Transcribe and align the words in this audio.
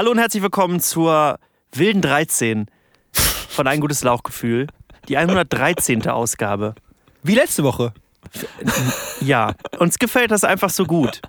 Hallo 0.00 0.12
und 0.12 0.18
herzlich 0.18 0.42
willkommen 0.42 0.80
zur 0.80 1.38
Wilden 1.72 2.00
13 2.00 2.68
von 3.50 3.66
Ein 3.66 3.80
gutes 3.80 4.02
Lauchgefühl. 4.02 4.66
Die 5.08 5.18
113. 5.18 6.08
Ausgabe. 6.08 6.74
Wie 7.22 7.34
letzte 7.34 7.64
Woche. 7.64 7.92
Ja, 9.20 9.52
uns 9.78 9.98
gefällt 9.98 10.30
das 10.30 10.42
einfach 10.42 10.70
so 10.70 10.86
gut. 10.86 11.20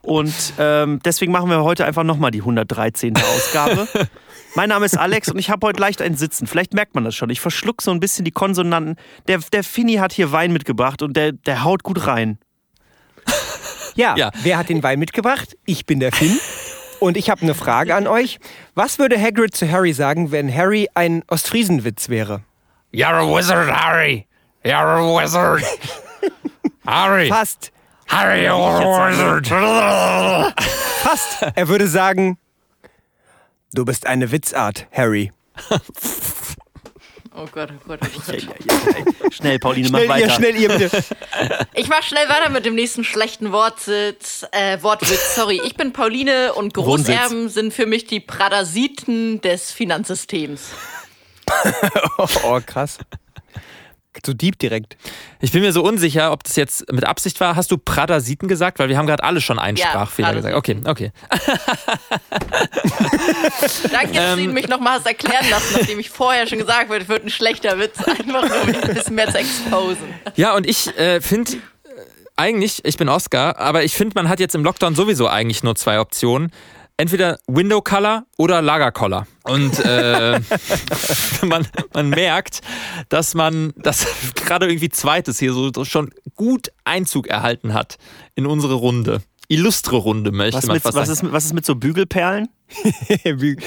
Und 0.00 0.32
ähm, 0.58 1.00
deswegen 1.04 1.30
machen 1.30 1.50
wir 1.50 1.62
heute 1.62 1.84
einfach 1.84 2.02
nochmal 2.02 2.30
die 2.30 2.38
113. 2.40 3.18
Ausgabe. 3.18 3.86
Mein 4.54 4.70
Name 4.70 4.86
ist 4.86 4.96
Alex 4.96 5.28
und 5.28 5.38
ich 5.38 5.50
habe 5.50 5.66
heute 5.66 5.82
leicht 5.82 6.00
ein 6.00 6.16
Sitzen. 6.16 6.46
Vielleicht 6.46 6.72
merkt 6.72 6.94
man 6.94 7.04
das 7.04 7.14
schon. 7.14 7.28
Ich 7.28 7.42
verschluck 7.42 7.82
so 7.82 7.90
ein 7.90 8.00
bisschen 8.00 8.24
die 8.24 8.30
Konsonanten. 8.30 8.96
Der, 9.28 9.40
der 9.52 9.62
Finny 9.62 9.96
hat 9.96 10.14
hier 10.14 10.32
Wein 10.32 10.54
mitgebracht 10.54 11.02
und 11.02 11.18
der, 11.18 11.32
der 11.32 11.64
haut 11.64 11.82
gut 11.82 12.06
rein. 12.06 12.38
Ja, 13.94 14.16
Ja. 14.16 14.30
wer 14.42 14.56
hat 14.56 14.70
den 14.70 14.82
Wein 14.82 14.98
mitgebracht? 14.98 15.54
Ich 15.66 15.84
bin 15.84 16.00
der 16.00 16.12
Finn. 16.12 16.40
Und 17.00 17.16
ich 17.16 17.30
habe 17.30 17.42
eine 17.42 17.54
Frage 17.54 17.94
an 17.94 18.06
euch. 18.06 18.38
Was 18.74 18.98
würde 18.98 19.20
Hagrid 19.20 19.56
zu 19.56 19.70
Harry 19.70 19.92
sagen, 19.92 20.30
wenn 20.32 20.54
Harry 20.54 20.88
ein 20.94 21.22
Ostfriesenwitz 21.28 22.10
wäre? 22.10 22.42
You're 22.92 23.06
a 23.06 23.26
wizard, 23.26 23.70
Harry. 23.70 24.26
You're 24.64 24.98
a 24.98 25.22
wizard. 25.22 25.62
Harry. 26.86 27.28
Fast. 27.28 27.72
Harry, 28.06 28.44
you're 28.44 28.52
a 28.52 29.10
wizard. 29.10 29.46
Fast. 31.02 31.42
Er 31.54 31.68
würde 31.68 31.88
sagen, 31.88 32.38
du 33.72 33.84
bist 33.84 34.06
eine 34.06 34.30
Witzart, 34.30 34.86
Harry. 34.92 35.32
Oh 37.42 37.48
Gott, 37.50 37.70
oh 37.72 37.88
Gott, 37.88 38.00
oh 38.02 38.20
Gott. 38.26 39.32
Schnell, 39.32 39.58
Pauline, 39.58 39.88
mach 39.88 40.06
weiter. 40.06 40.26
ihr, 40.26 40.30
schnell 40.30 40.56
ihr 40.56 40.68
bitte. 40.68 41.04
Ich 41.74 41.88
mach 41.88 42.02
schnell 42.02 42.28
weiter 42.28 42.50
mit 42.50 42.66
dem 42.66 42.74
nächsten 42.74 43.02
schlechten 43.02 43.50
Wortsitz, 43.50 44.44
äh, 44.52 44.82
Wortwitz. 44.82 45.36
Sorry, 45.36 45.60
ich 45.64 45.74
bin 45.74 45.92
Pauline 45.92 46.52
und 46.52 46.76
Wohnsitz. 46.76 47.16
Großerben 47.16 47.48
sind 47.48 47.72
für 47.72 47.86
mich 47.86 48.04
die 48.04 48.20
Parasiten 48.20 49.40
des 49.40 49.72
Finanzsystems. 49.72 50.70
Oh, 52.44 52.60
krass. 52.64 52.98
So 54.26 54.34
deep 54.34 54.58
direkt. 54.58 54.96
Ich 55.40 55.52
bin 55.52 55.62
mir 55.62 55.72
so 55.72 55.82
unsicher, 55.82 56.32
ob 56.32 56.42
das 56.42 56.56
jetzt 56.56 56.92
mit 56.92 57.04
Absicht 57.04 57.38
war. 57.40 57.54
Hast 57.54 57.70
du 57.70 57.78
Pradasiten 57.78 58.48
gesagt? 58.48 58.80
Weil 58.80 58.88
wir 58.88 58.98
haben 58.98 59.06
gerade 59.06 59.22
alle 59.22 59.40
schon 59.40 59.58
einen 59.58 59.76
Ja, 59.76 59.86
Sprachfehler 59.86 60.34
gesagt. 60.34 60.56
Okay, 60.56 60.80
okay. 60.84 61.12
Danke, 63.92 64.12
dass 64.12 64.34
du 64.34 64.40
ihn 64.42 64.52
mich 64.52 64.68
nochmal 64.68 64.98
hast 64.98 65.06
erklären 65.06 65.48
lassen, 65.48 65.76
nachdem 65.78 66.00
ich 66.00 66.10
vorher 66.10 66.46
schon 66.48 66.58
gesagt 66.58 66.90
habe, 66.90 66.98
es 66.98 67.08
wird 67.08 67.24
ein 67.24 67.30
schlechter 67.30 67.78
Witz. 67.78 67.98
Einfach 68.04 68.24
nur, 68.26 68.42
um 68.60 68.66
mich 68.66 68.82
ein 68.82 68.94
bisschen 68.94 69.14
mehr 69.14 69.30
zu 69.30 69.38
exposen. 69.38 70.12
Ja, 70.34 70.54
und 70.54 70.66
ich 70.66 70.88
äh, 70.98 71.20
finde 71.20 71.52
äh, 71.52 71.58
eigentlich, 72.36 72.84
ich 72.84 72.96
bin 72.96 73.08
Oscar, 73.08 73.58
aber 73.58 73.84
ich 73.84 73.94
finde, 73.94 74.14
man 74.16 74.28
hat 74.28 74.40
jetzt 74.40 74.56
im 74.56 74.64
Lockdown 74.64 74.96
sowieso 74.96 75.28
eigentlich 75.28 75.62
nur 75.62 75.76
zwei 75.76 76.00
Optionen. 76.00 76.50
Entweder 77.00 77.38
Window 77.46 77.80
Color 77.80 78.26
oder 78.36 78.60
Lagerkoller. 78.60 79.26
Und 79.44 79.78
äh, 79.86 80.38
man, 81.46 81.66
man 81.94 82.10
merkt, 82.10 82.60
dass 83.08 83.34
man 83.34 83.72
das 83.76 84.06
gerade 84.34 84.66
irgendwie 84.66 84.90
zweites 84.90 85.38
hier 85.38 85.54
so 85.54 85.72
schon 85.86 86.10
gut 86.36 86.70
Einzug 86.84 87.28
erhalten 87.28 87.72
hat 87.72 87.96
in 88.34 88.44
unsere 88.44 88.74
Runde. 88.74 89.22
Illustre 89.48 89.96
Runde, 89.96 90.30
möchte 90.30 90.58
Was, 90.58 90.66
man 90.66 90.74
mit, 90.74 90.82
fast 90.82 90.94
was, 90.94 91.08
sagen. 91.08 91.28
ist, 91.28 91.32
was 91.32 91.44
ist 91.46 91.54
mit 91.54 91.64
so 91.64 91.74
Bügelperlen? 91.74 92.50
Gibt 93.24 93.62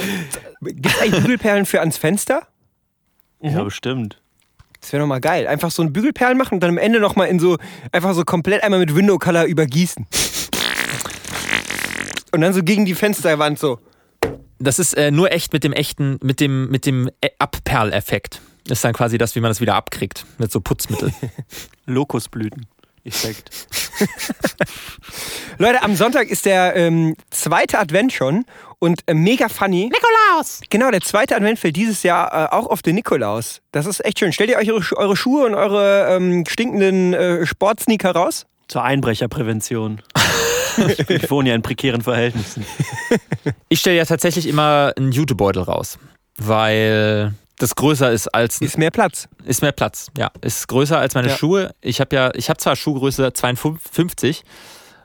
es 0.86 1.02
eigentlich 1.02 1.22
Bügelperlen 1.22 1.66
für 1.66 1.80
ans 1.80 1.98
Fenster? 1.98 2.46
Ja, 3.42 3.64
bestimmt. 3.64 4.22
Das 4.80 4.94
wäre 4.94 5.02
doch 5.02 5.08
mal 5.08 5.20
geil. 5.22 5.48
Einfach 5.48 5.72
so 5.72 5.82
ein 5.82 5.92
Bügelperlen 5.92 6.38
machen 6.38 6.54
und 6.54 6.60
dann 6.60 6.70
am 6.70 6.78
Ende 6.78 7.00
nochmal 7.00 7.30
in 7.30 7.40
so, 7.40 7.58
einfach 7.92 8.14
so 8.14 8.26
komplett 8.26 8.62
einmal 8.62 8.80
mit 8.80 8.96
Window 8.96 9.18
Color 9.18 9.46
übergießen. 9.46 10.06
Und 12.34 12.42
dann 12.42 12.54
so 12.54 12.64
gegen 12.64 12.86
die 12.86 12.96
Fensterwand 12.96 13.60
so. 13.60 13.80
Das 14.60 14.80
ist 14.80 14.94
äh, 14.96 15.12
nur 15.12 15.32
echt 15.32 15.54
mit 15.54 15.64
dem 15.64 15.72
echten, 15.74 16.18
mit 16.22 16.40
dem, 16.40 16.70
mit 16.70 16.86
dem 16.86 17.10
Ä- 17.24 17.32
Abperleffekt. 17.40 18.42
Das 18.66 18.80
ist 18.80 18.84
dann 18.84 18.94
quasi 18.94 19.18
das, 19.18 19.36
wie 19.36 19.40
man 19.40 19.50
das 19.52 19.62
wieder 19.62 19.76
abkriegt. 19.76 20.26
Mit 20.38 20.52
so 20.52 20.60
Putzmittel. 20.62 21.14
Lokusblüten. 21.86 22.66
Effekt. 23.06 23.50
Leute, 25.58 25.84
am 25.84 25.96
Sonntag 25.96 26.30
ist 26.30 26.46
der 26.46 26.76
ähm, 26.76 27.16
zweite 27.30 27.78
Advent 27.78 28.14
schon 28.14 28.46
und 28.80 29.02
äh, 29.08 29.14
mega 29.14 29.50
funny. 29.50 29.92
Nikolaus! 29.92 30.62
Genau, 30.70 30.90
der 30.90 31.02
zweite 31.02 31.36
Advent 31.36 31.60
fällt 31.60 31.76
dieses 31.76 32.02
Jahr 32.04 32.32
äh, 32.34 32.56
auch 32.56 32.68
auf 32.68 32.82
den 32.82 32.96
Nikolaus. 32.96 33.62
Das 33.74 33.86
ist 33.86 34.04
echt 34.06 34.20
schön. 34.20 34.32
Stellt 34.32 34.50
ihr 34.52 34.58
euch 34.58 34.72
eure, 34.72 34.84
eure 34.96 35.16
Schuhe 35.18 35.46
und 35.46 35.54
eure 35.54 36.08
ähm, 36.16 36.46
stinkenden 36.48 37.14
äh, 37.14 37.46
Sportsneaker 37.46 38.12
raus? 38.12 38.46
Zur 38.70 38.84
Einbrecherprävention. 38.84 40.02
ich 41.08 41.30
wohne 41.32 41.50
ja 41.50 41.56
in 41.56 41.62
prekären 41.62 42.02
Verhältnissen. 42.02 42.66
Ich 43.70 43.80
stelle 43.80 43.98
ja 43.98 44.06
tatsächlich 44.06 44.48
immer 44.48 44.94
einen 44.98 45.12
Jutebeutel 45.12 45.64
raus. 45.64 45.98
Weil 46.38 47.34
das 47.60 47.76
größer 47.76 48.12
ist 48.12 48.28
als 48.34 48.60
Ist 48.62 48.78
mehr 48.78 48.92
Platz. 48.92 49.28
ist 49.46 49.62
mehr 49.62 49.72
Platz. 49.72 50.08
Ja, 50.18 50.32
ist 50.42 50.68
größer 50.68 50.98
als 50.98 51.14
meine 51.16 51.30
Ja. 51.30 51.38
Schuhe. 51.38 51.76
Ich 51.82 52.00
habe 52.02 52.16
ja, 52.16 52.32
ich 52.36 52.50
habe 52.50 52.58
zwar 52.58 52.76
Schuhgröße 52.76 53.34
52, 53.34 54.44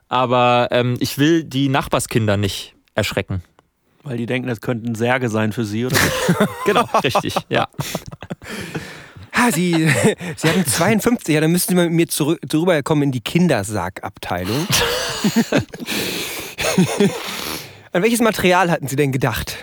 aber 0.09 0.69
ähm, 0.71 0.97
ich 1.01 1.19
will 1.19 1.45
die 1.45 1.69
Nachbarskinder 1.69 2.37
nicht 2.37 2.75
erschrecken. 2.95 3.43
Weil 4.05 4.17
die 4.17 4.27
denken, 4.27 4.49
das 4.49 4.61
könnten 4.63 4.95
Särge 4.95 5.29
sein 5.29 5.53
für 5.53 5.65
sie, 5.65 5.85
oder? 5.85 5.97
Genau, 6.65 6.89
richtig. 7.05 7.35
Ja. 7.51 7.69
Ah, 9.41 9.53
Sie, 9.53 9.73
Sie 10.37 10.49
haben 10.49 10.67
52, 10.67 11.33
ja, 11.33 11.41
dann 11.41 11.53
müssten 11.53 11.71
Sie 11.71 11.77
mal 11.77 11.85
mit 11.85 11.95
mir 11.95 12.09
zurück, 12.09 12.41
rüberkommen 12.53 13.05
in 13.05 13.13
die 13.13 13.21
Kindersargabteilung. 13.21 14.67
An 17.93 18.03
welches 18.03 18.21
Material 18.21 18.71
hatten 18.71 18.89
Sie 18.89 18.97
denn 18.97 19.13
gedacht? 19.13 19.57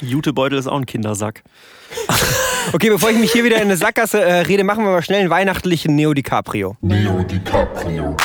Jutebeutel 0.00 0.58
ist 0.58 0.68
auch 0.68 0.78
ein 0.78 0.86
Kindersack. 0.86 1.42
Okay, 2.72 2.90
bevor 2.90 3.10
ich 3.10 3.16
mich 3.16 3.30
hier 3.30 3.44
wieder 3.44 3.58
in 3.58 3.62
eine 3.62 3.76
Sackgasse 3.76 4.20
äh, 4.20 4.40
rede, 4.40 4.64
machen 4.64 4.82
wir 4.82 4.90
mal 4.90 5.00
schnell 5.00 5.20
einen 5.20 5.30
weihnachtlichen 5.30 5.94
Neo 5.94 6.14
DiCaprio. 6.14 6.76
Neo 6.80 7.22
DiCaprio. 7.22 8.16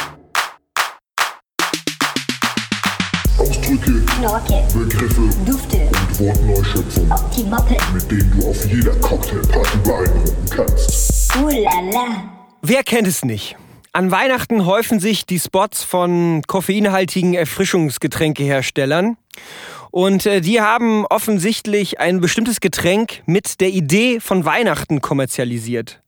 Knorke, 4.22 4.62
Begriffe 4.72 5.30
Dufte, 5.48 5.78
und 5.78 6.20
Wortneuschöpfungen, 6.20 7.12
die 7.36 7.44
Moppe, 7.44 7.76
mit 7.92 8.12
denen 8.12 8.32
du 8.40 8.50
auf 8.50 8.66
jeder 8.72 8.92
Cocktailparty 8.98 9.78
beeindrucken 9.80 10.46
kannst. 10.48 11.36
uh 11.38 11.50
la 11.50 11.92
la. 11.92 12.24
Wer 12.62 12.84
kennt 12.84 13.08
es 13.08 13.26
nicht? 13.26 13.56
An 13.94 14.12
Weihnachten 14.12 14.68
häufen 14.68 15.00
sich 15.00 15.26
die 15.26 15.40
Spots 15.40 15.84
von 15.84 16.44
koffeinhaltigen 16.46 17.34
Erfrischungsgetränkeherstellern. 17.34 19.18
Und 19.90 20.28
äh, 20.28 20.40
die 20.40 20.62
haben 20.62 21.08
offensichtlich 21.08 22.00
ein 22.00 22.22
bestimmtes 22.22 22.60
Getränk 22.60 23.24
mit 23.26 23.60
der 23.60 23.70
Idee 23.70 24.20
von 24.20 24.46
Weihnachten 24.46 25.02
kommerzialisiert. 25.02 26.00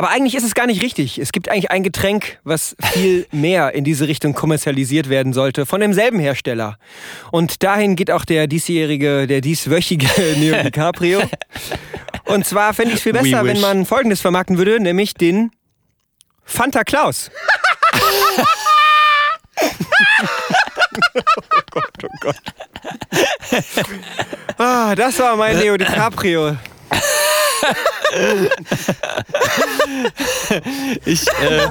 Aber 0.00 0.08
eigentlich 0.08 0.34
ist 0.34 0.44
es 0.44 0.54
gar 0.54 0.66
nicht 0.66 0.80
richtig. 0.80 1.18
Es 1.18 1.30
gibt 1.30 1.50
eigentlich 1.50 1.70
ein 1.70 1.82
Getränk, 1.82 2.38
was 2.42 2.74
viel 2.94 3.26
mehr 3.32 3.74
in 3.74 3.84
diese 3.84 4.08
Richtung 4.08 4.32
kommerzialisiert 4.32 5.10
werden 5.10 5.34
sollte, 5.34 5.66
von 5.66 5.82
demselben 5.82 6.18
Hersteller. 6.18 6.78
Und 7.30 7.62
dahin 7.62 7.96
geht 7.96 8.10
auch 8.10 8.24
der 8.24 8.46
diesjährige, 8.46 9.26
der 9.26 9.42
dieswöchige 9.42 10.08
Neo 10.38 10.62
DiCaprio. 10.62 11.20
Und 12.24 12.46
zwar 12.46 12.72
fände 12.72 12.92
ich 12.92 12.96
es 12.96 13.02
viel 13.02 13.12
besser, 13.12 13.44
wenn 13.44 13.60
man 13.60 13.84
Folgendes 13.84 14.22
vermarkten 14.22 14.56
würde, 14.56 14.80
nämlich 14.80 15.12
den 15.12 15.50
Fanta 16.46 16.82
Klaus. 16.82 17.30
oh 21.14 21.60
Gott, 21.72 22.04
oh 22.04 22.08
Gott. 22.22 22.36
Ah, 24.56 24.94
das 24.94 25.18
war 25.18 25.36
mein 25.36 25.58
Leo 25.58 25.76
DiCaprio. 25.76 26.56
Ich, 31.04 31.26
äh, 31.28 31.68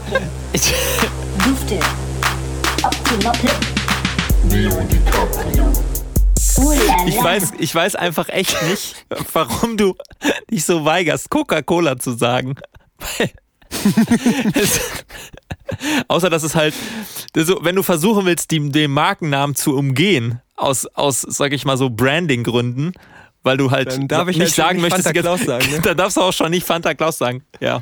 ich, 0.53 0.74
Dufte, 1.44 1.80
ich, 7.07 7.24
weiß, 7.24 7.53
ich 7.59 7.75
weiß 7.75 7.95
einfach 7.95 8.30
echt 8.30 8.62
nicht, 8.63 9.06
warum 9.33 9.75
du 9.75 9.95
dich 10.50 10.63
so 10.65 10.86
weigerst, 10.86 11.30
Coca-Cola 11.30 12.00
zu 12.00 12.12
sagen. 12.13 12.56
Es, 14.56 14.80
außer 16.07 16.31
dass 16.31 16.42
es 16.42 16.56
halt, 16.56 16.74
so, 17.35 17.59
wenn 17.62 17.75
du 17.75 17.83
versuchen 17.83 18.25
willst, 18.25 18.50
die, 18.50 18.71
den 18.71 18.89
Markennamen 18.89 19.56
zu 19.56 19.75
umgehen, 19.77 20.42
aus, 20.56 20.88
aus, 20.88 21.21
sag 21.21 21.53
ich 21.53 21.65
mal 21.65 21.77
so, 21.77 21.92
Branding-Gründen, 21.92 22.94
weil 23.44 23.57
du 23.57 23.71
halt 23.71 23.91
Dann 23.91 24.07
darf 24.07 24.27
ich 24.27 24.38
nicht 24.38 24.47
halt 24.47 24.56
sagen 24.56 24.81
nicht 24.81 24.89
möchtest, 24.89 25.07
Fanta 25.07 25.21
Klaus 25.21 25.41
sagen, 25.41 25.71
ne? 25.71 25.80
dann 25.83 25.97
darfst 25.97 26.18
du 26.18 26.21
auch 26.21 26.33
schon 26.33 26.51
nicht 26.51 26.65
Fanta 26.65 26.94
Klaus 26.94 27.18
sagen. 27.18 27.44
Ja. 27.59 27.81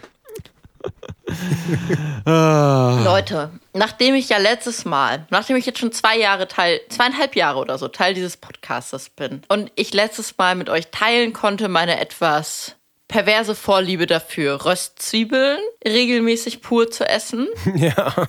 Leute, 2.26 3.52
nachdem 3.74 4.16
ich 4.16 4.30
ja 4.30 4.38
letztes 4.38 4.86
Mal, 4.86 5.26
nachdem 5.30 5.56
ich 5.56 5.66
jetzt 5.66 5.80
schon 5.80 5.92
zwei 5.92 6.18
Jahre 6.18 6.48
Teil, 6.48 6.80
zweieinhalb 6.90 7.36
Jahre 7.36 7.60
oder 7.60 7.78
so 7.78 7.88
Teil 7.88 8.14
dieses 8.14 8.38
Podcastes 8.38 9.10
bin 9.10 9.42
und 9.48 9.72
ich 9.76 9.94
letztes 9.94 10.38
Mal 10.38 10.56
mit 10.56 10.70
euch 10.70 10.88
teilen 10.92 11.34
konnte, 11.34 11.68
meine 11.68 12.00
etwas 12.00 12.76
perverse 13.08 13.56
Vorliebe 13.56 14.06
dafür, 14.06 14.66
Röstzwiebeln 14.66 15.60
regelmäßig 15.86 16.62
pur 16.62 16.92
zu 16.92 17.08
essen, 17.08 17.48
Ja. 17.76 18.28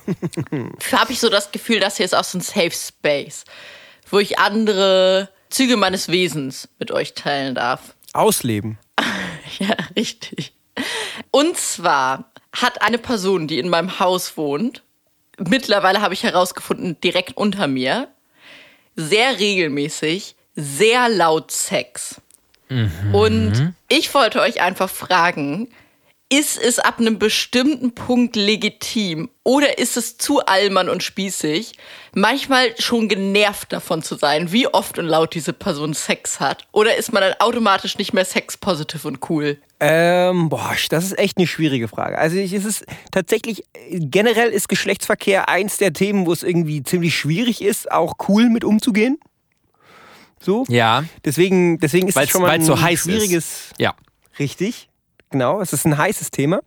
habe 0.92 1.12
ich 1.12 1.20
so 1.20 1.28
das 1.28 1.50
Gefühl, 1.50 1.80
das 1.80 1.96
hier 1.96 2.06
ist 2.06 2.14
auch 2.14 2.24
so 2.24 2.38
ein 2.38 2.42
Safe 2.42 2.70
Space, 2.70 3.44
wo 4.10 4.18
ich 4.18 4.38
andere 4.38 5.28
Züge 5.50 5.76
meines 5.76 6.08
Wesens 6.08 6.68
mit 6.78 6.90
euch 6.90 7.14
teilen 7.14 7.54
darf. 7.54 7.94
Ausleben. 8.12 8.78
Ja, 9.58 9.74
richtig. 9.96 10.52
Und 11.30 11.56
zwar 11.56 12.30
hat 12.52 12.82
eine 12.82 12.98
Person, 12.98 13.48
die 13.48 13.58
in 13.58 13.68
meinem 13.70 13.98
Haus 13.98 14.36
wohnt, 14.36 14.82
mittlerweile 15.38 16.00
habe 16.00 16.14
ich 16.14 16.22
herausgefunden, 16.22 17.00
direkt 17.00 17.36
unter 17.36 17.66
mir, 17.66 18.08
sehr 18.94 19.40
regelmäßig, 19.40 20.36
sehr 20.54 21.08
laut 21.08 21.50
Sex. 21.50 22.20
Und 23.12 23.74
ich 23.88 24.12
wollte 24.12 24.40
euch 24.40 24.60
einfach 24.60 24.90
fragen, 24.90 25.68
ist 26.30 26.58
es 26.58 26.78
ab 26.78 26.98
einem 26.98 27.18
bestimmten 27.18 27.94
Punkt 27.94 28.36
legitim 28.36 29.30
oder 29.44 29.78
ist 29.78 29.96
es 29.96 30.18
zu 30.18 30.44
allmann 30.44 30.90
und 30.90 31.02
spießig, 31.02 31.72
manchmal 32.14 32.74
schon 32.78 33.08
genervt 33.08 33.72
davon 33.72 34.02
zu 34.02 34.14
sein, 34.16 34.52
wie 34.52 34.66
oft 34.66 34.98
und 34.98 35.06
laut 35.06 35.34
diese 35.34 35.54
Person 35.54 35.94
Sex 35.94 36.38
hat? 36.38 36.66
Oder 36.72 36.96
ist 36.96 37.12
man 37.12 37.22
dann 37.22 37.32
automatisch 37.38 37.96
nicht 37.96 38.12
mehr 38.12 38.26
sex-positive 38.26 39.08
und 39.08 39.30
cool? 39.30 39.58
Ähm, 39.80 40.50
boah, 40.50 40.74
das 40.90 41.04
ist 41.04 41.18
echt 41.18 41.38
eine 41.38 41.46
schwierige 41.46 41.88
Frage. 41.88 42.18
Also 42.18 42.36
ich, 42.36 42.52
es 42.52 42.66
ist 42.66 42.84
tatsächlich, 43.10 43.64
generell 43.90 44.50
ist 44.50 44.68
Geschlechtsverkehr 44.68 45.48
eins 45.48 45.78
der 45.78 45.94
Themen, 45.94 46.26
wo 46.26 46.32
es 46.32 46.42
irgendwie 46.42 46.82
ziemlich 46.82 47.16
schwierig 47.16 47.62
ist, 47.62 47.90
auch 47.90 48.14
cool 48.28 48.50
mit 48.50 48.64
umzugehen. 48.64 49.18
So. 50.40 50.64
Ja, 50.68 51.04
Deswegen, 51.24 51.78
deswegen 51.78 52.08
ist 52.08 52.16
es 52.16 52.28
schon 52.28 52.42
mal 52.42 52.58
es 52.58 52.66
so 52.66 52.74
ein 52.74 52.82
heiß 52.82 53.00
schwieriges, 53.00 53.70
ist. 53.70 53.72
Ja. 53.78 53.94
Richtig, 54.38 54.88
genau. 55.30 55.60
Es 55.60 55.72
ist 55.72 55.84
ein 55.84 55.96
heißes 55.96 56.30
Thema. 56.30 56.60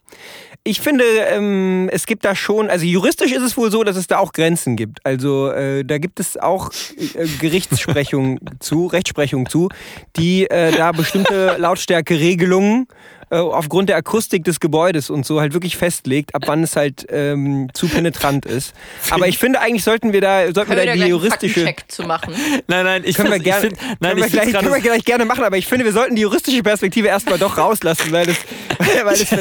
Ich 0.64 0.80
finde, 0.80 1.04
ähm, 1.04 1.90
es 1.92 2.06
gibt 2.06 2.24
da 2.24 2.36
schon, 2.36 2.70
also 2.70 2.86
juristisch 2.86 3.32
ist 3.32 3.42
es 3.42 3.58
wohl 3.58 3.72
so, 3.72 3.84
dass 3.84 3.96
es 3.96 4.06
da 4.06 4.20
auch 4.20 4.32
Grenzen 4.32 4.76
gibt. 4.76 5.04
Also 5.04 5.50
äh, 5.50 5.84
da 5.84 5.98
gibt 5.98 6.20
es 6.20 6.38
auch 6.38 6.70
äh, 6.98 7.28
Gerichtssprechung 7.40 8.40
zu, 8.60 8.86
Rechtsprechung 8.86 9.50
zu, 9.50 9.70
die 10.18 10.50
äh, 10.50 10.72
da 10.72 10.92
bestimmte 10.92 11.56
Lautstärkeregelungen 11.58 12.88
äh, 13.32 13.38
aufgrund 13.38 13.88
der 13.88 13.96
Akustik 13.96 14.44
des 14.44 14.60
Gebäudes 14.60 15.10
und 15.10 15.26
so 15.26 15.40
halt 15.40 15.54
wirklich 15.54 15.78
festlegt, 15.78 16.36
ab 16.36 16.44
wann 16.48 16.64
es 16.64 16.76
halt 16.76 17.08
ähm, 17.10 17.70
zu 17.74 17.88
penetrant 17.88 18.46
ist. 18.46 18.74
Aber 19.10 19.26
ich 19.26 19.38
finde, 19.38 19.62
eigentlich 19.62 19.86
sollten 19.86 20.12
wir 20.12 20.20
da, 20.20 20.44
sollten 20.44 20.58
wir 20.58 20.66
Können 20.66 20.80
wir 20.80 20.86
da 20.86 21.04
die 21.06 21.10
juristische 21.10 21.62
Faktencheck 21.62 21.90
zu 21.90 22.04
machen? 22.04 22.36
Nein, 22.68 22.84
nein, 22.84 23.04
ich 23.06 23.16
können 23.16 23.32
wir 23.32 23.40
gerne, 23.40 23.68
ich 23.68 23.78
find, 23.78 23.82
nein, 24.02 24.12
können, 24.12 24.18
wir 24.18 24.26
ich 24.26 24.34
gleich, 24.34 24.52
können 24.52 24.74
wir 24.74 24.82
gleich 24.82 25.06
gerne 25.06 25.24
machen, 25.24 25.46
aber 25.46 25.56
ich 25.58 25.66
finde, 25.66 25.86
wir 25.86 25.94
sollten 25.94 26.16
die 26.16 26.24
juristische 26.24 26.62
Perspektive 26.62 27.08
erstmal 27.08 27.40
doch 27.40 27.58
rauslassen, 27.58 28.12
weil 28.12 28.26
das, 28.26 28.36
weil 29.04 29.18
das 29.18 29.34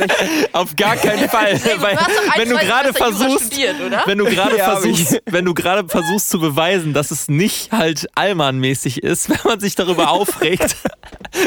auf 0.53 0.77
gar 0.77 0.95
keinen 0.95 1.29
Fall, 1.29 1.59
du 1.59 1.83
weil 1.83 1.97
ein, 1.97 2.07
wenn 2.37 2.51
du 2.51 2.59
gerade 2.59 2.93
versuchst, 2.93 3.59
wenn 4.07 4.19
du 4.19 4.25
gerade 4.25 4.57
Ja, 4.57 4.77
versuchst, 4.77 5.21
wenn 5.27 5.45
du 5.45 5.55
gerade 5.55 5.89
versuchst 5.89 6.31
zu 6.31 6.39
beweisen, 6.39 6.93
dass 6.93 7.11
es 7.11 7.29
nicht 7.29 7.73
halt 7.73 8.07
Allmann-mäßig 8.15 9.03
ist, 9.03 9.31
wenn 9.31 9.41
man 9.45 9.59
sich 9.59 9.75
darüber 9.75 10.11
aufregt 10.11 10.77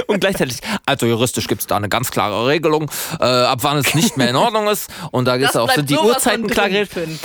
und 0.08 0.20
gleichzeitig, 0.20 0.58
also 0.86 1.06
juristisch 1.06 1.48
gibt 1.48 1.62
es 1.62 1.68
da 1.68 1.78
eine 1.78 1.90
ganz 1.90 2.12
klare 2.12 2.33
Regelung, 2.42 2.90
äh, 3.20 3.24
ab 3.26 3.60
wann 3.62 3.78
es 3.78 3.94
nicht 3.96 4.18
mehr 4.18 4.30
in 4.30 4.36
Ordnung 4.36 4.68
ist 4.68 4.90
und 5.12 5.26
da 5.26 5.36
ist 5.36 5.56
auch 5.58 5.72
sind 5.72 5.90
die 5.90 5.98
Uhrzeiten 5.98 6.48
klar 6.48 6.70
geregelt. 6.70 7.20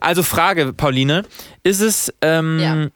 Also 0.00 0.22
Frage, 0.22 0.72
Pauline, 0.72 1.24
ist 1.62 1.80
es 1.80 2.12
ähm, 2.22 2.58
Ja. 2.60 2.86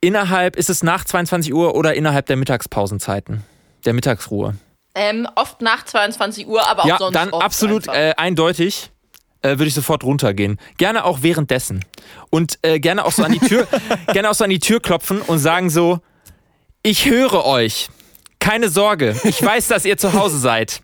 innerhalb, 0.00 0.56
ist 0.56 0.70
es 0.70 0.82
nach 0.82 1.04
22 1.04 1.52
Uhr 1.54 1.74
oder 1.74 1.94
innerhalb 1.94 2.26
der 2.26 2.36
Mittagspausenzeiten, 2.36 3.42
der 3.84 3.92
Mittagsruhe? 3.92 4.54
Ähm, 4.94 5.28
oft 5.34 5.60
nach 5.60 5.84
22 5.84 6.46
Uhr, 6.46 6.66
aber 6.66 6.82
auch 6.82 6.86
ja, 6.86 6.98
sonst 6.98 7.14
dann 7.14 7.30
oft 7.30 7.44
absolut 7.44 7.86
äh, 7.88 8.14
eindeutig. 8.16 8.90
Äh, 9.42 9.50
würde 9.58 9.66
ich 9.66 9.74
sofort 9.74 10.02
runtergehen. 10.02 10.58
Gerne 10.78 11.04
auch 11.04 11.18
währenddessen. 11.20 11.84
Und 12.30 12.58
äh, 12.62 12.80
gerne 12.80 13.04
auch 13.04 13.12
so 13.12 13.22
an 13.22 13.32
die 13.32 13.38
Tür, 13.38 13.68
gerne 14.12 14.30
auch 14.30 14.34
so 14.34 14.44
an 14.44 14.50
die 14.50 14.58
Tür 14.58 14.80
klopfen 14.80 15.20
und 15.20 15.38
sagen 15.38 15.68
so: 15.68 16.00
Ich 16.82 17.04
höre 17.04 17.44
euch. 17.44 17.88
Keine 18.38 18.70
Sorge. 18.70 19.14
Ich 19.24 19.42
weiß, 19.42 19.68
dass 19.68 19.84
ihr 19.84 19.98
zu 19.98 20.14
Hause 20.14 20.38
seid. 20.38 20.80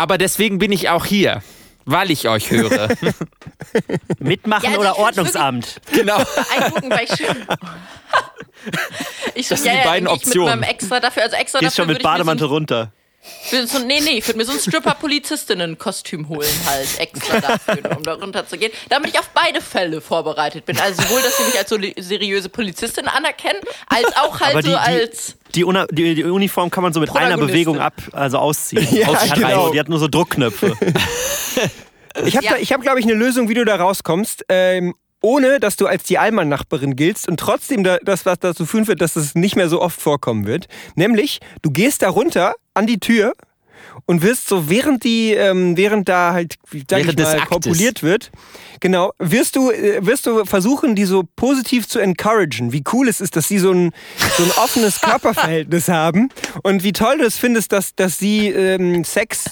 Aber 0.00 0.16
deswegen 0.16 0.58
bin 0.58 0.72
ich 0.72 0.88
auch 0.88 1.04
hier. 1.04 1.42
Weil 1.84 2.10
ich 2.10 2.26
euch 2.26 2.50
höre. 2.50 2.88
Mitmachen 4.18 4.64
Ja, 4.64 4.70
also 4.70 4.80
oder 4.80 4.98
Ordnungsamt? 4.98 5.80
genau. 5.92 6.22
Eingucken, 6.56 6.90
weil 6.90 7.04
ich 7.04 7.16
schön. 7.16 7.46
Ich, 9.34 9.48
Das 9.48 9.62
sind 9.62 9.74
die 9.74 9.84
beiden 9.84 10.06
ich 10.06 10.12
Optionen. 10.12 10.60
Mit 10.60 10.60
meinem 10.60 10.70
extra 10.74 11.00
dafür, 11.00 11.24
also 11.24 11.36
extra 11.36 11.58
Gehst 11.58 11.78
dafür 11.78 11.84
schon 11.84 11.92
mit 11.92 12.02
Bademantel 12.02 12.46
runter. 12.46 12.92
So 13.50 13.56
ein, 13.58 13.66
so, 13.66 13.78
nee, 13.80 14.00
nee, 14.00 14.18
ich 14.18 14.26
würde 14.26 14.38
mir 14.38 14.46
so 14.46 14.52
ein 14.52 14.58
Stripper-Polizistinnen-Kostüm 14.58 16.28
holen, 16.28 16.48
halt 16.66 16.98
extra 16.98 17.40
dafür, 17.40 17.96
um 17.96 18.02
da 18.02 18.14
runterzugehen. 18.14 18.72
Damit 18.88 19.10
ich 19.10 19.18
auf 19.18 19.28
beide 19.34 19.60
Fälle 19.60 20.00
vorbereitet 20.00 20.64
bin. 20.64 20.78
Also 20.78 21.02
sowohl, 21.02 21.20
dass 21.20 21.36
sie 21.36 21.44
mich 21.44 21.58
als 21.58 21.68
so 21.68 21.78
seriöse 21.98 22.48
Polizistin 22.48 23.06
anerkennen, 23.06 23.60
als 23.88 24.16
auch 24.16 24.40
halt 24.40 24.52
Aber 24.52 24.62
die, 24.62 24.70
so 24.70 24.74
die, 24.76 24.80
als. 24.80 25.36
Die, 25.54 25.64
Una- 25.64 25.86
die, 25.90 26.14
die 26.14 26.24
Uniform 26.24 26.70
kann 26.70 26.82
man 26.82 26.92
so 26.92 27.00
mit 27.00 27.14
einer. 27.14 27.36
Bewegung 27.36 27.78
ab, 27.78 27.94
also 28.12 28.38
ausziehen. 28.38 28.86
Ja, 28.92 29.08
Aus- 29.08 29.22
die, 29.24 29.30
hat 29.30 29.38
genau. 29.38 29.66
so, 29.66 29.72
die 29.72 29.80
hat 29.80 29.88
nur 29.88 29.98
so 29.98 30.08
Druckknöpfe. 30.08 30.76
Ich 32.24 32.36
habe, 32.36 32.44
Ja. 32.44 32.52
hab, 32.54 32.82
glaube 32.82 32.98
ich, 32.98 33.06
eine 33.06 33.14
Lösung, 33.14 33.48
wie 33.48 33.54
du 33.54 33.64
da 33.64 33.76
rauskommst. 33.76 34.44
Ähm, 34.48 34.94
ohne, 35.22 35.60
dass 35.60 35.76
du 35.76 35.86
als 35.86 36.02
die 36.04 36.18
Allmann-Nachbarin 36.18 36.96
giltst 36.96 37.28
und 37.28 37.38
trotzdem 37.38 37.84
da, 37.84 37.98
das, 38.02 38.26
was 38.26 38.38
dazu 38.40 38.66
führen 38.66 38.88
wird, 38.88 39.00
dass 39.00 39.16
es 39.16 39.34
nicht 39.34 39.54
mehr 39.54 39.68
so 39.68 39.80
oft 39.80 40.00
vorkommen 40.00 40.46
wird. 40.46 40.66
Nämlich, 40.96 41.40
du 41.62 41.70
gehst 41.70 42.02
da 42.02 42.08
runter 42.08 42.54
an 42.74 42.86
die 42.86 42.98
Tür 42.98 43.34
und 44.06 44.22
wirst 44.22 44.48
so, 44.48 44.68
während 44.68 45.04
die, 45.04 45.32
ähm, 45.32 45.76
während 45.76 46.08
da 46.08 46.32
halt, 46.32 46.56
Während 46.70 47.18
mal, 47.18 47.46
kopuliert 47.46 48.02
wird, 48.02 48.30
genau, 48.80 49.12
wirst 49.18 49.56
du, 49.56 49.70
äh, 49.70 50.04
wirst 50.04 50.26
du 50.26 50.44
versuchen, 50.44 50.94
die 50.94 51.04
so 51.04 51.24
positiv 51.36 51.88
zu 51.88 51.98
encouragen, 51.98 52.72
wie 52.72 52.84
cool 52.92 53.08
es 53.08 53.20
ist, 53.20 53.36
dass 53.36 53.48
sie 53.48 53.58
so 53.58 53.72
ein, 53.72 53.92
so 54.36 54.44
ein 54.44 54.50
offenes 54.62 55.00
Körperverhältnis 55.00 55.88
haben 55.88 56.30
und 56.62 56.84
wie 56.84 56.92
toll 56.92 57.18
du 57.18 57.24
es 57.24 57.36
findest, 57.36 57.72
dass, 57.72 57.94
dass 57.94 58.18
sie 58.18 58.48
ähm, 58.48 59.04
Sex 59.04 59.44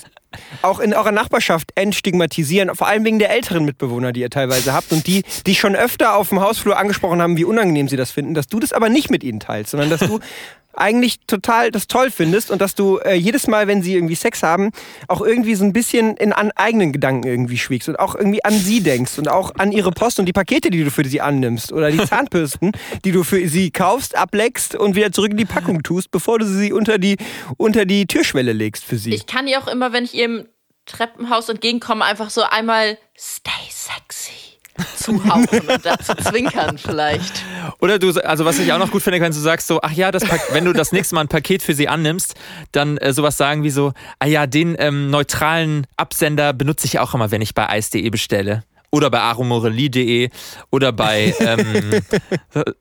auch 0.62 0.80
in 0.80 0.94
eurer 0.94 1.12
Nachbarschaft 1.12 1.70
entstigmatisieren, 1.74 2.74
vor 2.74 2.86
allem 2.86 3.04
wegen 3.04 3.18
der 3.18 3.30
älteren 3.30 3.64
Mitbewohner, 3.64 4.12
die 4.12 4.20
ihr 4.20 4.30
teilweise 4.30 4.72
habt 4.72 4.92
und 4.92 5.06
die, 5.06 5.24
die 5.46 5.54
schon 5.54 5.74
öfter 5.74 6.14
auf 6.14 6.28
dem 6.28 6.40
Hausflur 6.40 6.78
angesprochen 6.78 7.22
haben, 7.22 7.36
wie 7.36 7.44
unangenehm 7.44 7.88
sie 7.88 7.96
das 7.96 8.10
finden, 8.10 8.34
dass 8.34 8.46
du 8.46 8.60
das 8.60 8.72
aber 8.72 8.88
nicht 8.88 9.10
mit 9.10 9.24
ihnen 9.24 9.40
teilst, 9.40 9.70
sondern 9.70 9.90
dass 9.90 10.00
du 10.00 10.20
eigentlich 10.78 11.20
total 11.26 11.70
das 11.70 11.88
toll 11.88 12.10
findest 12.10 12.50
und 12.50 12.60
dass 12.60 12.74
du 12.74 12.98
äh, 12.98 13.14
jedes 13.14 13.46
Mal, 13.46 13.66
wenn 13.66 13.82
sie 13.82 13.94
irgendwie 13.94 14.14
Sex 14.14 14.42
haben, 14.42 14.70
auch 15.08 15.20
irgendwie 15.20 15.54
so 15.54 15.64
ein 15.64 15.72
bisschen 15.72 16.16
in 16.16 16.32
an 16.32 16.52
eigenen 16.52 16.92
Gedanken 16.92 17.26
irgendwie 17.26 17.58
schwiegst 17.58 17.88
und 17.88 17.98
auch 17.98 18.14
irgendwie 18.14 18.44
an 18.44 18.52
sie 18.52 18.80
denkst 18.80 19.18
und 19.18 19.28
auch 19.28 19.54
an 19.56 19.72
ihre 19.72 19.90
Post 19.90 20.20
und 20.20 20.26
die 20.26 20.32
Pakete, 20.32 20.70
die 20.70 20.84
du 20.84 20.90
für 20.90 21.04
sie 21.04 21.20
annimmst 21.20 21.72
oder 21.72 21.90
die 21.90 21.98
Zahnbürsten, 22.04 22.72
die 23.04 23.12
du 23.12 23.24
für 23.24 23.46
sie 23.48 23.70
kaufst, 23.70 24.16
ableckst 24.16 24.76
und 24.76 24.94
wieder 24.94 25.10
zurück 25.10 25.32
in 25.32 25.36
die 25.36 25.44
Packung 25.44 25.82
tust, 25.82 26.10
bevor 26.10 26.38
du 26.38 26.46
sie 26.46 26.72
unter 26.72 26.98
die, 26.98 27.16
unter 27.56 27.84
die 27.84 28.06
Türschwelle 28.06 28.52
legst 28.52 28.84
für 28.84 28.98
sie. 28.98 29.14
Ich 29.14 29.26
kann 29.26 29.48
ihr 29.48 29.60
auch 29.60 29.68
immer, 29.68 29.92
wenn 29.92 30.04
ich 30.04 30.14
ihr 30.14 30.27
im 30.28 30.48
Treppenhaus 30.86 31.48
entgegenkomme, 31.48 32.04
einfach 32.04 32.30
so 32.30 32.42
einmal 32.42 32.98
stay 33.16 33.50
sexy 33.70 34.58
zuhauchen 34.96 35.68
und 35.68 35.84
dazu 35.84 36.14
zwinkern 36.14 36.78
vielleicht. 36.78 37.42
Oder 37.80 37.98
du, 37.98 38.12
also 38.24 38.44
was 38.44 38.60
ich 38.60 38.72
auch 38.72 38.78
noch 38.78 38.92
gut 38.92 39.02
finde, 39.02 39.20
wenn 39.20 39.32
du 39.32 39.38
sagst 39.38 39.66
so, 39.66 39.80
ach 39.82 39.90
ja, 39.92 40.12
das 40.12 40.22
wenn 40.52 40.64
du 40.64 40.72
das 40.72 40.92
nächste 40.92 41.16
Mal 41.16 41.22
ein 41.22 41.28
Paket 41.28 41.62
für 41.62 41.74
sie 41.74 41.88
annimmst, 41.88 42.34
dann 42.72 42.98
äh, 42.98 43.12
sowas 43.12 43.36
sagen 43.36 43.64
wie 43.64 43.70
so, 43.70 43.92
ah 44.20 44.26
ja, 44.26 44.46
den 44.46 44.76
ähm, 44.78 45.10
neutralen 45.10 45.88
Absender 45.96 46.52
benutze 46.52 46.86
ich 46.86 47.00
auch 47.00 47.14
immer, 47.14 47.30
wenn 47.30 47.40
ich 47.42 47.54
bei 47.54 47.78
ice.de 47.78 48.10
bestelle. 48.10 48.64
Oder 48.90 49.10
bei 49.10 49.20
aromorelie.de 49.20 50.30
oder 50.70 50.92
bei 50.92 51.34
ähm, 51.40 52.00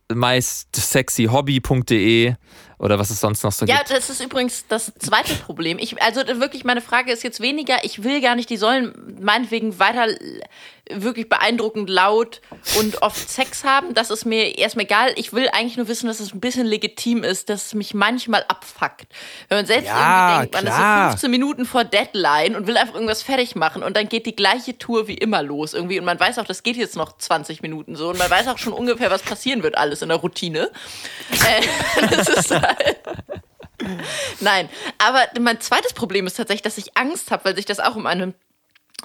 mysexyhobby.de 0.13 2.35
oder 2.79 2.99
was 2.99 3.09
es 3.09 3.19
sonst 3.19 3.43
noch 3.43 3.51
so 3.51 3.65
Ja, 3.65 3.77
gibt. 3.77 3.91
das 3.91 4.09
ist 4.09 4.21
übrigens 4.21 4.65
das 4.67 4.91
zweite 4.99 5.33
Problem. 5.35 5.79
Ich, 5.79 6.01
also 6.01 6.21
wirklich, 6.39 6.63
meine 6.63 6.81
Frage 6.81 7.11
ist 7.11 7.23
jetzt 7.23 7.39
weniger, 7.39 7.83
ich 7.83 8.03
will 8.03 8.21
gar 8.21 8.35
nicht, 8.35 8.49
die 8.49 8.57
sollen 8.57 9.17
meinetwegen 9.19 9.79
weiter 9.79 10.07
wirklich 10.93 11.29
beeindruckend 11.29 11.89
laut 11.89 12.41
und 12.79 13.01
oft 13.01 13.29
Sex 13.29 13.63
haben. 13.63 13.93
Das 13.93 14.09
ist 14.09 14.25
mir 14.25 14.57
erstmal 14.57 14.85
egal. 14.85 15.11
Ich 15.15 15.33
will 15.33 15.49
eigentlich 15.51 15.77
nur 15.77 15.87
wissen, 15.87 16.07
dass 16.07 16.19
es 16.19 16.33
ein 16.33 16.39
bisschen 16.39 16.65
legitim 16.65 17.23
ist, 17.23 17.49
dass 17.49 17.67
es 17.67 17.73
mich 17.73 17.93
manchmal 17.93 18.45
abfuckt. 18.47 19.07
Wenn 19.49 19.59
man 19.59 19.65
selbst 19.65 19.87
Ja, 19.87 20.41
irgendwie 20.41 20.51
denkt, 20.51 20.53
man 20.55 20.67
ist 20.67 20.75
klar. 20.75 21.05
so 21.05 21.11
15 21.11 21.31
Minuten 21.31 21.65
vor 21.65 21.83
Deadline 21.83 22.55
und 22.55 22.67
will 22.67 22.77
einfach 22.77 22.95
irgendwas 22.95 23.23
fertig 23.23 23.55
machen 23.55 23.83
und 23.83 23.95
dann 23.97 24.09
geht 24.09 24.25
die 24.25 24.35
gleiche 24.35 24.77
Tour 24.77 25.07
wie 25.07 25.15
immer 25.15 25.43
los 25.43 25.73
irgendwie 25.73 25.99
und 25.99 26.05
man 26.05 26.19
weiß 26.19 26.39
auch, 26.39 26.45
das 26.45 26.63
geht 26.63 26.77
jetzt 26.77 26.95
noch 26.95 27.17
20 27.17 27.61
Minuten 27.61 27.95
so 27.95 28.09
und 28.09 28.17
man 28.19 28.29
weiß 28.29 28.47
auch 28.47 28.57
schon 28.57 28.73
ungefähr, 28.73 29.11
was 29.11 29.21
passieren 29.21 29.63
wird 29.63 29.77
alles 29.77 30.01
in 30.01 30.09
der 30.09 30.17
Routine. 30.17 30.71
Äh, 31.31 32.07
das 32.09 32.27
ist 32.29 32.51
halt 32.51 32.97
Nein, 34.39 34.69
aber 34.97 35.21
mein 35.39 35.61
zweites 35.61 35.93
Problem 35.93 36.25
ist 36.25 36.35
tatsächlich, 36.35 36.63
dass 36.63 36.77
ich 36.77 36.97
Angst 36.97 37.31
habe, 37.31 37.45
weil 37.45 37.55
sich 37.55 37.65
das 37.65 37.79
auch 37.79 37.95
um 37.95 38.05
eine 38.07 38.33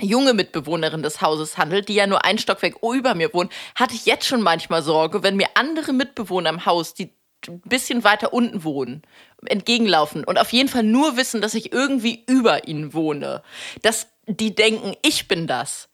junge 0.01 0.35
Mitbewohnerin 0.35 1.03
des 1.03 1.21
Hauses 1.21 1.59
handelt, 1.59 1.89
die 1.89 1.95
ja 1.95 2.07
nur 2.07 2.25
ein 2.25 2.39
Stockwerk 2.39 2.77
über 2.83 3.15
mir 3.15 3.33
wohnt, 3.35 3.53
hatte 3.75 3.95
ich 3.95 4.07
jetzt 4.07 4.27
schon 4.27 4.43
manchmal 4.43 4.83
Sorge, 4.83 5.23
wenn 5.23 5.37
mir 5.37 5.49
andere 5.55 5.93
Mitbewohner 5.93 6.51
im 6.51 6.67
Haus, 6.67 6.95
die 6.95 7.11
ein 7.49 7.61
bisschen 7.65 8.05
weiter 8.05 8.33
unten 8.33 8.65
wohnen, 8.65 9.03
entgegenlaufen 9.47 10.25
und 10.25 10.39
auf 10.39 10.53
jeden 10.53 10.69
Fall 10.69 10.85
nur 10.85 11.17
wissen, 11.17 11.41
dass 11.41 11.55
ich 11.55 11.73
irgendwie 11.73 12.23
über 12.27 12.69
ihnen 12.69 12.95
wohne, 12.95 13.43
dass 13.83 14.07
die 14.27 14.55
denken, 14.55 14.95
ich 15.03 15.29
bin 15.29 15.47
das. 15.47 15.89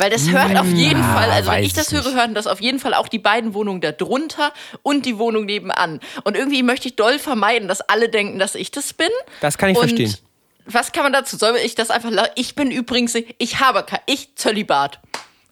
Weil 0.00 0.10
das 0.10 0.30
hört 0.30 0.56
auf 0.56 0.68
jeden 0.68 1.02
Fall, 1.02 1.28
also 1.28 1.50
wenn 1.50 1.64
ich 1.64 1.72
das 1.72 1.92
höre, 1.92 2.14
hören 2.14 2.32
das 2.32 2.46
auf 2.46 2.60
jeden 2.60 2.78
Fall 2.78 2.94
auch 2.94 3.08
die 3.08 3.18
beiden 3.18 3.52
Wohnungen 3.52 3.80
da 3.80 3.90
drunter 3.90 4.52
und 4.82 5.04
die 5.06 5.18
Wohnung 5.18 5.44
nebenan. 5.44 5.98
Und 6.22 6.36
irgendwie 6.36 6.62
möchte 6.62 6.86
ich 6.86 6.94
doll 6.94 7.18
vermeiden, 7.18 7.66
dass 7.66 7.80
alle 7.80 8.08
denken, 8.08 8.38
dass 8.38 8.54
ich 8.54 8.70
das 8.70 8.92
bin. 8.92 9.08
Das 9.40 9.58
kann 9.58 9.70
ich 9.70 9.76
und 9.76 9.88
verstehen. 9.88 10.14
Was 10.70 10.92
kann 10.92 11.02
man 11.04 11.12
dazu? 11.12 11.36
Soll 11.36 11.56
ich 11.56 11.74
das 11.74 11.90
einfach 11.90 12.10
Ich 12.34 12.54
bin 12.54 12.70
übrigens, 12.70 13.14
ich 13.38 13.60
habe 13.60 13.84
kein, 13.84 14.00
ich 14.06 14.34
Zölibat. 14.36 15.00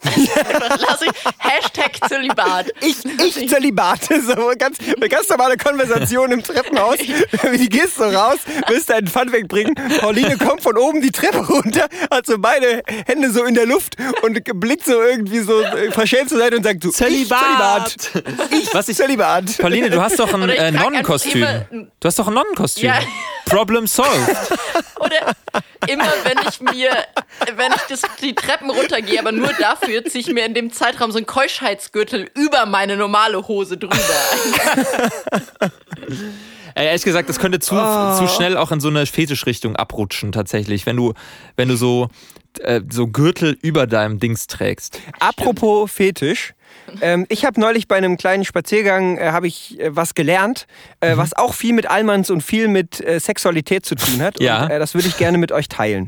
Das 0.03 0.81
lasse 0.81 1.07
ich. 1.07 1.13
Hashtag 1.39 1.99
Zölibat. 2.09 2.71
Ich, 2.81 3.05
ich 3.05 3.49
Zölibate, 3.49 4.21
so 4.27 4.53
ganz, 4.59 4.79
eine 4.81 5.09
ganz 5.09 5.29
normale 5.29 5.57
Konversation 5.57 6.31
im 6.33 6.43
Treppenhaus. 6.43 6.97
Die 7.59 7.69
gehst 7.69 7.97
so 7.97 8.05
raus, 8.05 8.39
willst 8.69 8.91
deinen 8.91 9.09
Pfand 9.09 9.33
wegbringen. 9.33 9.75
Pauline 9.99 10.37
kommt 10.37 10.63
von 10.63 10.77
oben 10.77 11.01
die 11.01 11.11
Treppe 11.11 11.39
runter, 11.39 11.89
hat 12.11 12.27
so 12.27 12.39
beide 12.39 12.83
Hände 13.07 13.31
so 13.31 13.45
in 13.45 13.55
der 13.55 13.67
Luft 13.67 13.97
und 14.23 14.39
blickt 14.61 14.85
so 14.85 15.01
irgendwie 15.03 15.41
so 15.41 15.61
äh, 15.63 15.91
verschämt 15.91 16.29
zur 16.29 16.39
Seite 16.39 16.57
und 16.57 16.63
sagt 16.65 16.83
so, 16.83 16.91
Zölibat. 16.91 17.97
Ich 17.97 17.99
Zölibat. 18.13 18.53
Ich 18.53 18.75
Was 18.75 18.89
ich- 18.89 18.97
Zölibat. 18.97 19.59
Pauline, 19.59 19.91
du 19.91 20.01
hast 20.01 20.19
doch 20.19 20.33
ein 20.33 20.49
äh, 20.49 20.71
Nonnenkostüm. 20.71 21.47
Du 21.99 22.07
hast 22.07 22.19
doch 22.19 22.29
ein 22.29 22.35
Nonnenkostüm. 22.35 22.85
Ja. 22.87 23.01
Problem 23.47 23.87
solved. 23.87 24.37
Oder 25.01 25.35
immer 25.87 26.13
wenn 26.25 26.39
ich 26.49 26.61
mir, 26.61 26.91
wenn 27.55 27.73
ich 27.73 27.83
das, 27.89 28.03
die 28.21 28.35
Treppen 28.35 28.71
runtergehe, 28.71 29.19
aber 29.19 29.33
nur 29.33 29.53
dafür 29.55 30.05
ziehe 30.05 30.21
ich 30.21 30.33
mir 30.33 30.45
in 30.45 30.55
dem 30.55 30.73
Zeitraum 30.73 31.13
so 31.13 31.17
einen 31.17 31.27
Keuschheitsgürtel 31.27 32.29
über 32.35 32.67
meine 32.67 32.97
normale 32.97 33.49
Hose 33.49 33.79
drüber. 33.79 33.97
Äh, 36.77 36.87
ehrlich 36.87 37.05
gesagt, 37.05 37.29
das 37.29 37.39
könnte 37.39 37.59
zu, 37.59 37.75
zu 37.75 38.29
schnell 38.29 38.57
auch 38.57 38.71
in 38.71 38.81
so 38.81 38.89
eine 38.89 39.07
Fetischrichtung 39.07 39.77
abrutschen, 39.77 40.31
tatsächlich, 40.31 40.85
wenn 40.85 40.97
du, 40.97 41.15
wenn 41.57 41.69
du 41.69 41.77
so, 41.77 42.09
äh, 42.61 42.83
so 42.91 43.07
Gürtel 43.07 43.57
über 43.63 43.87
deinem 43.87 44.21
Dings 44.21 44.47
trägst. 44.47 45.01
Apropos 45.19 45.91
Fetisch. 45.91 46.53
Ähm, 47.01 47.25
ich 47.31 47.47
habe 47.47 47.59
neulich 47.59 47.89
bei 47.89 47.97
einem 47.97 48.19
kleinen 48.19 48.45
Spaziergang 48.45 49.17
äh, 49.17 49.31
habe 49.31 49.47
ich 49.47 49.81
äh, 49.81 49.97
was 49.97 50.15
gelernt, 50.15 50.67
äh, 51.01 51.17
was 51.17 51.35
auch 51.35 51.55
viel 51.55 51.73
mit 51.73 51.89
Allmanns 51.89 52.31
und 52.31 52.43
viel 52.43 52.69
mit 52.69 53.01
äh, 53.01 53.19
Sexualität 53.21 53.87
zu 53.87 53.95
tun 53.95 54.21
hat. 54.21 54.39
Ja. 54.39 54.65
Und, 54.65 54.71
äh, 54.71 54.79
das 54.79 54.95
würde 54.95 55.09
ich 55.09 55.17
gerne 55.17 55.39
mit 55.39 55.53
euch 55.53 55.69
teilen. 55.69 56.07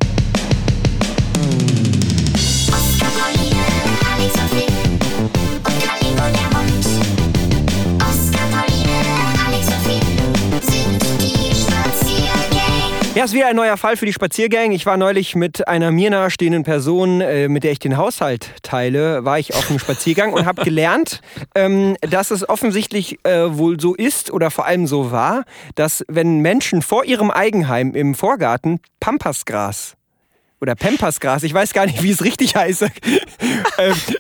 Ja, 13.18 13.25
ist 13.25 13.34
wieder 13.34 13.48
ein 13.48 13.56
neuer 13.56 13.76
Fall 13.76 13.96
für 13.96 14.06
die 14.06 14.12
Spaziergänge. 14.12 14.76
Ich 14.76 14.87
war 14.87 14.96
neulich 14.96 15.34
mit 15.34 15.66
einer 15.66 15.90
mir 15.90 16.08
nahestehenden 16.08 16.62
Person, 16.62 17.20
äh, 17.20 17.48
mit 17.48 17.64
der 17.64 17.72
ich 17.72 17.80
den 17.80 17.96
Haushalt 17.96 18.54
teile, 18.62 19.25
war 19.25 19.40
ich 19.40 19.56
auf 19.56 19.68
einem 19.70 19.80
Spaziergang 19.80 20.32
und 20.32 20.46
habe 20.46 20.62
gelernt, 20.62 21.20
ähm, 21.56 21.96
dass 22.00 22.30
es 22.30 22.48
offensichtlich 22.48 23.18
äh, 23.25 23.58
wohl 23.58 23.80
so 23.80 23.96
ist 23.96 24.30
oder 24.30 24.52
vor 24.52 24.66
allem 24.66 24.87
so 24.87 25.10
war, 25.10 25.42
dass 25.75 26.04
wenn 26.06 26.38
Menschen 26.42 26.80
vor 26.80 27.04
ihrem 27.04 27.32
Eigenheim 27.32 27.96
im 27.96 28.14
Vorgarten 28.14 28.78
Pampasgras 29.00 29.97
oder 30.60 30.74
Pampasgras, 30.74 31.42
ich 31.42 31.54
weiß 31.54 31.72
gar 31.72 31.86
nicht, 31.86 32.02
wie 32.02 32.10
es 32.10 32.24
richtig 32.24 32.56
heißt, 32.56 32.82
äh, 32.82 32.88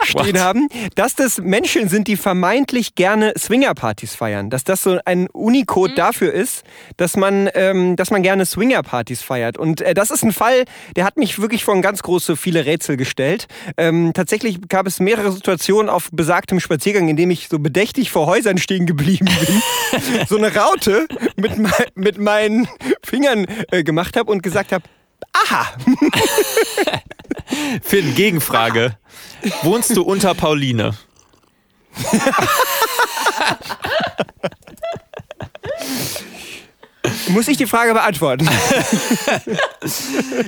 stehen 0.04 0.38
haben, 0.40 0.68
dass 0.94 1.14
das 1.14 1.38
Menschen 1.38 1.88
sind, 1.88 2.08
die 2.08 2.16
vermeintlich 2.16 2.94
gerne 2.94 3.32
Swingerpartys 3.36 4.14
feiern. 4.14 4.50
Dass 4.50 4.64
das 4.64 4.82
so 4.82 4.98
ein 5.04 5.28
Unicode 5.30 5.94
dafür 5.94 6.32
ist, 6.32 6.62
dass 6.96 7.16
man, 7.16 7.48
ähm, 7.54 7.96
dass 7.96 8.10
man 8.10 8.22
gerne 8.22 8.46
Swingerpartys 8.46 9.22
feiert. 9.22 9.58
Und 9.58 9.80
äh, 9.80 9.94
das 9.94 10.10
ist 10.10 10.22
ein 10.22 10.32
Fall, 10.32 10.64
der 10.96 11.04
hat 11.04 11.16
mich 11.16 11.40
wirklich 11.40 11.64
vor 11.64 11.74
ein 11.74 11.82
ganz 11.82 12.02
große, 12.02 12.36
viele 12.36 12.66
Rätsel 12.66 12.96
gestellt. 12.96 13.46
Ähm, 13.76 14.12
tatsächlich 14.14 14.68
gab 14.68 14.86
es 14.86 15.00
mehrere 15.00 15.32
Situationen 15.32 15.88
auf 15.88 16.08
besagtem 16.12 16.60
Spaziergang, 16.60 17.08
in 17.08 17.16
dem 17.16 17.30
ich 17.30 17.48
so 17.48 17.58
bedächtig 17.58 18.10
vor 18.10 18.26
Häusern 18.26 18.58
stehen 18.58 18.86
geblieben 18.86 19.26
bin. 19.26 19.62
so 20.28 20.36
eine 20.36 20.54
Raute 20.54 21.06
mit, 21.36 21.58
mei- 21.58 21.88
mit 21.94 22.18
meinen 22.18 22.68
Fingern 23.04 23.46
äh, 23.70 23.82
gemacht 23.82 24.16
habe 24.16 24.30
und 24.30 24.42
gesagt 24.42 24.72
habe, 24.72 24.84
aha, 25.32 25.66
Finn, 27.82 28.14
Gegenfrage. 28.14 28.96
Wohnst 29.62 29.96
du 29.96 30.02
unter 30.02 30.34
Pauline? 30.34 30.96
muss 37.28 37.48
ich 37.48 37.56
die 37.56 37.66
Frage 37.66 37.92
beantworten? 37.92 38.46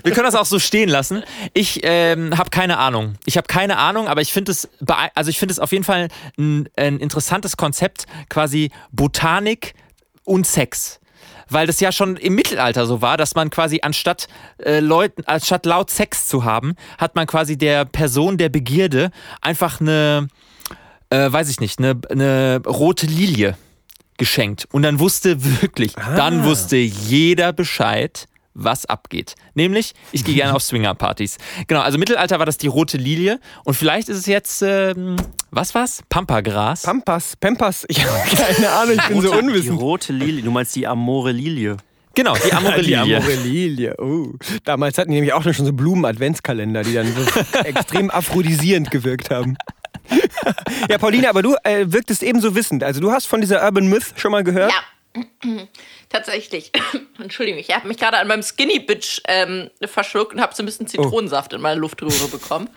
Wir 0.02 0.12
können 0.12 0.24
das 0.24 0.34
auch 0.34 0.46
so 0.46 0.58
stehen 0.58 0.88
lassen. 0.88 1.22
Ich 1.54 1.80
ähm, 1.82 2.36
habe 2.36 2.50
keine 2.50 2.78
Ahnung. 2.78 3.14
Ich 3.26 3.36
habe 3.36 3.46
keine 3.46 3.78
Ahnung, 3.78 4.08
aber 4.08 4.20
ich 4.20 4.32
finde 4.32 4.52
es, 4.52 4.68
also 5.14 5.30
ich 5.30 5.38
finde 5.38 5.52
es 5.52 5.58
auf 5.58 5.72
jeden 5.72 5.84
Fall 5.84 6.08
ein, 6.38 6.68
ein 6.76 6.98
interessantes 6.98 7.56
Konzept, 7.56 8.06
quasi 8.28 8.70
Botanik 8.92 9.74
und 10.24 10.46
Sex. 10.46 11.00
Weil 11.50 11.66
das 11.66 11.80
ja 11.80 11.92
schon 11.92 12.16
im 12.16 12.34
Mittelalter 12.34 12.86
so 12.86 13.02
war, 13.02 13.16
dass 13.16 13.34
man 13.34 13.50
quasi 13.50 13.80
anstatt 13.82 14.28
äh, 14.58 14.80
Leuten, 14.80 15.22
anstatt 15.26 15.66
laut 15.66 15.90
Sex 15.90 16.26
zu 16.26 16.44
haben, 16.44 16.74
hat 16.98 17.16
man 17.16 17.26
quasi 17.26 17.58
der 17.58 17.84
Person 17.84 18.38
der 18.38 18.48
Begierde 18.48 19.10
einfach 19.40 19.80
eine, 19.80 20.28
äh, 21.10 21.30
weiß 21.30 21.50
ich 21.50 21.60
nicht, 21.60 21.78
eine, 21.78 22.00
eine 22.08 22.62
rote 22.66 23.06
Lilie 23.06 23.56
geschenkt. 24.16 24.68
Und 24.70 24.82
dann 24.82 25.00
wusste 25.00 25.60
wirklich, 25.62 25.94
dann 25.94 26.44
wusste 26.44 26.76
jeder 26.76 27.52
Bescheid, 27.52 28.28
was 28.54 28.84
abgeht. 28.86 29.34
Nämlich, 29.54 29.94
ich 30.12 30.24
gehe 30.24 30.34
gerne 30.34 30.54
auf 30.54 30.62
Swingerpartys. 30.62 31.38
Genau, 31.68 31.80
also 31.80 31.98
Mittelalter 31.98 32.38
war 32.38 32.46
das 32.46 32.58
die 32.58 32.66
rote 32.66 32.96
Lilie. 32.96 33.38
Und 33.64 33.74
vielleicht 33.74 34.08
ist 34.08 34.18
es 34.18 34.26
jetzt, 34.26 34.62
ähm, 34.62 35.16
was 35.50 35.74
war's? 35.74 36.02
Pampagras. 36.08 36.82
Pampas, 36.82 37.36
Pampas, 37.36 37.84
ich 37.88 38.04
habe 38.04 38.18
keine 38.36 38.70
Ahnung, 38.70 38.94
ich 38.96 39.06
bin 39.08 39.20
so 39.20 39.32
Die 39.32 39.38
unwissend. 39.38 39.80
rote 39.80 40.12
Lilie, 40.12 40.42
du 40.42 40.50
meinst 40.50 40.74
die 40.76 40.86
Amore 40.86 41.32
Lilie. 41.32 41.76
genau, 42.14 42.34
die 42.34 42.52
Amore 42.52 42.74
Die 42.82 42.90
Lilie. 42.94 43.16
Amore 43.18 43.34
Lilie. 43.36 43.94
Oh. 43.98 44.32
Damals 44.64 44.98
hatten 44.98 45.10
die 45.10 45.16
nämlich 45.16 45.32
auch 45.32 45.42
schon 45.42 45.54
so 45.66 45.72
Blumen-Adventskalender, 45.72 46.82
die 46.82 46.94
dann 46.94 47.06
so 47.14 47.58
extrem 47.64 48.10
aphrodisierend 48.10 48.90
gewirkt 48.90 49.30
haben. 49.30 49.56
ja, 50.88 50.98
Pauline, 50.98 51.28
aber 51.28 51.42
du 51.42 51.54
äh, 51.62 51.84
wirktest 51.86 52.22
ebenso 52.24 52.54
wissend. 52.56 52.82
Also 52.82 53.00
du 53.00 53.12
hast 53.12 53.26
von 53.26 53.40
dieser 53.40 53.62
Urban 53.64 53.86
Myth 53.88 54.14
schon 54.16 54.32
mal 54.32 54.42
gehört? 54.42 54.72
Ja, 54.72 55.50
tatsächlich. 56.10 56.70
Entschuldigung, 57.18 57.58
ich 57.60 57.74
habe 57.74 57.88
mich 57.88 57.96
gerade 57.96 58.18
an 58.18 58.28
meinem 58.28 58.42
Skinny 58.42 58.78
Bitch 58.80 59.22
ähm, 59.26 59.70
verschluckt 59.82 60.34
und 60.34 60.40
habe 60.42 60.54
so 60.54 60.62
ein 60.62 60.66
bisschen 60.66 60.86
Zitronensaft 60.86 61.54
in 61.54 61.60
meine 61.62 61.80
Luftröhre 61.80 62.28
bekommen. 62.28 62.68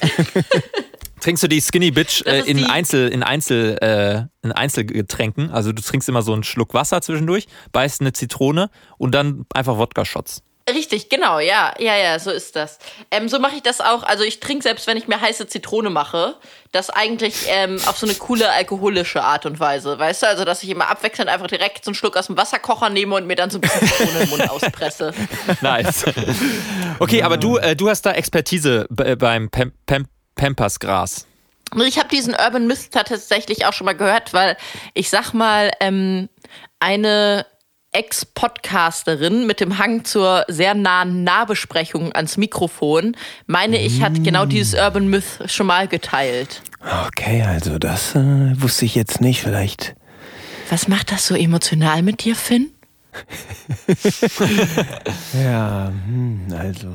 Trinkst 1.20 1.42
du 1.42 1.48
die 1.48 1.60
Skinny 1.60 1.90
Bitch 1.90 2.22
äh, 2.26 2.40
in, 2.42 2.58
die- 2.58 2.64
Einzel, 2.66 3.08
in, 3.08 3.24
Einzel, 3.24 3.76
äh, 3.80 4.26
in 4.46 4.52
Einzelgetränken? 4.52 5.50
Also 5.50 5.72
du 5.72 5.82
trinkst 5.82 6.08
immer 6.08 6.22
so 6.22 6.32
einen 6.32 6.44
Schluck 6.44 6.74
Wasser 6.74 7.00
zwischendurch, 7.02 7.46
beißt 7.72 8.00
eine 8.00 8.12
Zitrone 8.12 8.70
und 8.98 9.12
dann 9.16 9.44
einfach 9.52 9.78
Wodka-Shots. 9.78 10.42
Richtig, 10.68 11.08
genau, 11.08 11.38
ja, 11.38 11.72
ja, 11.78 11.96
ja, 11.96 12.18
so 12.18 12.30
ist 12.30 12.54
das. 12.56 12.78
Ähm, 13.10 13.28
so 13.28 13.38
mache 13.38 13.56
ich 13.56 13.62
das 13.62 13.80
auch. 13.80 14.02
Also 14.02 14.24
ich 14.24 14.40
trinke 14.40 14.62
selbst, 14.62 14.86
wenn 14.86 14.96
ich 14.96 15.08
mir 15.08 15.20
heiße 15.20 15.46
Zitrone 15.46 15.88
mache, 15.90 16.34
das 16.72 16.90
eigentlich 16.90 17.34
ähm, 17.48 17.80
auf 17.86 17.96
so 17.96 18.06
eine 18.06 18.14
coole 18.14 18.50
alkoholische 18.50 19.22
Art 19.22 19.46
und 19.46 19.58
Weise, 19.60 19.98
weißt 19.98 20.22
du? 20.22 20.26
Also 20.26 20.44
dass 20.44 20.62
ich 20.62 20.68
immer 20.68 20.88
abwechselnd 20.88 21.30
einfach 21.30 21.46
direkt 21.46 21.84
so 21.84 21.90
einen 21.90 21.94
Schluck 21.94 22.16
aus 22.16 22.26
dem 22.26 22.36
Wasserkocher 22.36 22.90
nehme 22.90 23.14
und 23.14 23.26
mir 23.26 23.36
dann 23.36 23.50
so 23.50 23.58
ein 23.58 23.62
bisschen 23.62 23.88
Zitrone 23.88 24.20
im 24.24 24.28
Mund 24.30 24.50
auspresse. 24.50 25.14
Nice. 25.62 26.04
Okay, 26.98 27.22
aber 27.22 27.36
du, 27.38 27.56
äh, 27.56 27.74
du 27.74 27.88
hast 27.88 28.02
da 28.02 28.12
Expertise 28.12 28.86
b- 28.90 29.14
beim 29.16 29.50
Pam 29.50 29.72
Pam 29.86 30.06
Pampasgras. 30.34 31.26
Und 31.74 31.82
ich 31.82 31.98
habe 31.98 32.08
diesen 32.08 32.34
Urban 32.34 32.66
Myth 32.66 32.90
tatsächlich 32.92 33.66
auch 33.66 33.72
schon 33.72 33.84
mal 33.86 33.96
gehört, 33.96 34.32
weil 34.34 34.56
ich 34.94 35.10
sag 35.10 35.32
mal, 35.32 35.70
ähm, 35.80 36.28
eine 36.80 37.44
Ex-Podcasterin 37.92 39.46
mit 39.46 39.60
dem 39.60 39.78
Hang 39.78 40.04
zur 40.04 40.44
sehr 40.48 40.74
nahen 40.74 41.24
Nahbesprechung 41.24 42.14
ans 42.14 42.36
Mikrofon, 42.36 43.16
meine 43.46 43.80
ich, 43.80 44.02
hat 44.02 44.22
genau 44.22 44.44
dieses 44.44 44.74
Urban 44.74 45.08
Myth 45.08 45.40
schon 45.46 45.66
mal 45.66 45.88
geteilt. 45.88 46.62
Okay, 47.06 47.42
also 47.42 47.78
das 47.78 48.14
äh, 48.14 48.60
wusste 48.60 48.84
ich 48.84 48.94
jetzt 48.94 49.20
nicht. 49.20 49.42
Vielleicht. 49.42 49.94
Was 50.70 50.86
macht 50.86 51.10
das 51.12 51.26
so 51.26 51.34
emotional 51.34 52.02
mit 52.02 52.24
dir, 52.24 52.36
Finn? 52.36 52.70
Ja, 55.32 55.90
hm, 56.06 56.46
also. 56.56 56.94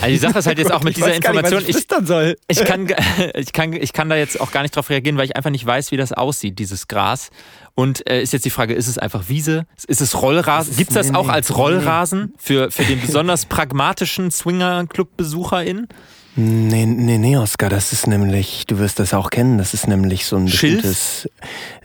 Also 0.00 0.12
die 0.12 0.18
Sache 0.18 0.38
ist 0.38 0.46
halt 0.46 0.58
jetzt 0.58 0.72
auch 0.72 0.82
mit 0.84 0.90
ich 0.90 0.96
dieser 0.96 1.08
nicht, 1.08 1.18
Information, 1.18 1.62
was 1.62 1.68
ich 1.68 1.76
ich, 1.76 2.06
soll. 2.06 2.36
ich, 2.48 2.64
kann, 2.64 2.88
ich, 3.34 3.52
kann, 3.52 3.72
ich 3.72 3.92
kann 3.92 4.08
da 4.08 4.16
jetzt 4.16 4.40
auch 4.40 4.50
gar 4.52 4.62
nicht 4.62 4.74
drauf 4.76 4.90
reagieren, 4.90 5.16
weil 5.16 5.26
ich 5.26 5.36
einfach 5.36 5.50
nicht 5.50 5.64
weiß, 5.64 5.90
wie 5.92 5.96
das 5.96 6.12
aussieht, 6.12 6.58
dieses 6.58 6.88
Gras. 6.88 7.30
Und 7.74 8.08
äh, 8.08 8.22
ist 8.22 8.32
jetzt 8.32 8.44
die 8.44 8.50
Frage, 8.50 8.74
ist 8.74 8.86
es 8.86 8.98
einfach 8.98 9.28
Wiese? 9.28 9.66
Ist 9.88 10.00
es 10.00 10.20
Rollrasen? 10.20 10.76
Gibt 10.76 10.90
es 10.90 10.94
das 10.94 11.10
nee, 11.10 11.16
auch 11.16 11.26
nee, 11.26 11.32
als 11.32 11.48
nee. 11.48 11.56
Rollrasen 11.56 12.34
für, 12.38 12.70
für 12.70 12.84
den 12.84 13.00
besonders 13.00 13.46
pragmatischen 13.46 14.30
Swinger-Club-BesucherIn? 14.30 15.88
Nee, 16.36 16.84
nee, 16.86 17.18
nee, 17.18 17.36
Oskar, 17.36 17.70
das 17.70 17.92
ist 17.92 18.08
nämlich, 18.08 18.64
du 18.66 18.78
wirst 18.78 18.98
das 18.98 19.14
auch 19.14 19.30
kennen, 19.30 19.56
das 19.56 19.72
ist 19.72 19.86
nämlich 19.86 20.26
so 20.26 20.36
ein 20.36 20.48
Schilf? 20.48 20.82
bestimmtes 20.82 21.28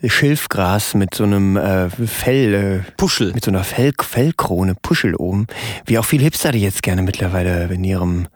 Schilfgras 0.04 0.96
mit 0.96 1.14
so 1.14 1.24
einem 1.24 1.56
äh, 1.56 1.90
Fell, 1.90 2.54
äh, 2.54 2.92
Puschel. 2.98 3.32
mit 3.34 3.46
so 3.46 3.52
einer 3.52 3.64
Fell, 3.64 3.94
Fellkrone, 4.02 4.74
Puschel 4.74 5.14
oben, 5.16 5.46
wie 5.86 6.00
auch 6.00 6.06
viele 6.06 6.24
Hipster 6.24 6.52
die 6.52 6.62
jetzt 6.62 6.82
gerne 6.82 7.04
mittlerweile 7.04 7.66
in 7.66 7.84
ihrem 7.84 8.28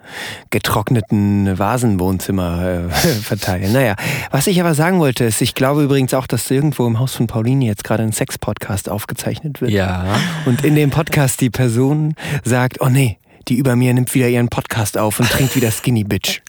getrockneten 0.51 1.58
Vasenwohnzimmer 1.58 2.63
äh, 2.63 2.89
verteilen. 3.24 3.74
Naja, 3.74 3.96
was 4.29 4.46
ich 4.46 4.60
aber 4.60 4.75
sagen 4.75 5.00
wollte, 5.00 5.24
ist, 5.24 5.41
ich 5.41 5.55
glaube 5.55 5.84
übrigens 5.84 6.13
auch, 6.13 6.27
dass 6.27 6.51
irgendwo 6.51 6.86
im 6.86 7.00
Haus 7.00 7.15
von 7.15 7.25
Pauline 7.25 7.65
jetzt 7.65 7.84
gerade 7.84 8.03
ein 8.03 8.12
Sex-Podcast 8.12 8.88
aufgezeichnet 8.88 9.62
wird. 9.62 9.72
Ja. 9.72 10.05
Und 10.46 10.63
in 10.63 10.75
dem 10.75 10.91
Podcast 10.91 11.41
die 11.41 11.50
Person 11.50 12.13
sagt, 12.43 12.82
oh 12.82 12.89
nee, 12.89 13.17
die 13.47 13.55
über 13.57 13.75
mir 13.75 13.93
nimmt 13.93 14.13
wieder 14.13 14.27
ihren 14.29 14.47
Podcast 14.50 14.97
auf 14.97 15.19
und 15.19 15.29
trinkt 15.29 15.55
wieder 15.55 15.71
Skinny 15.71 16.03
Bitch. 16.03 16.41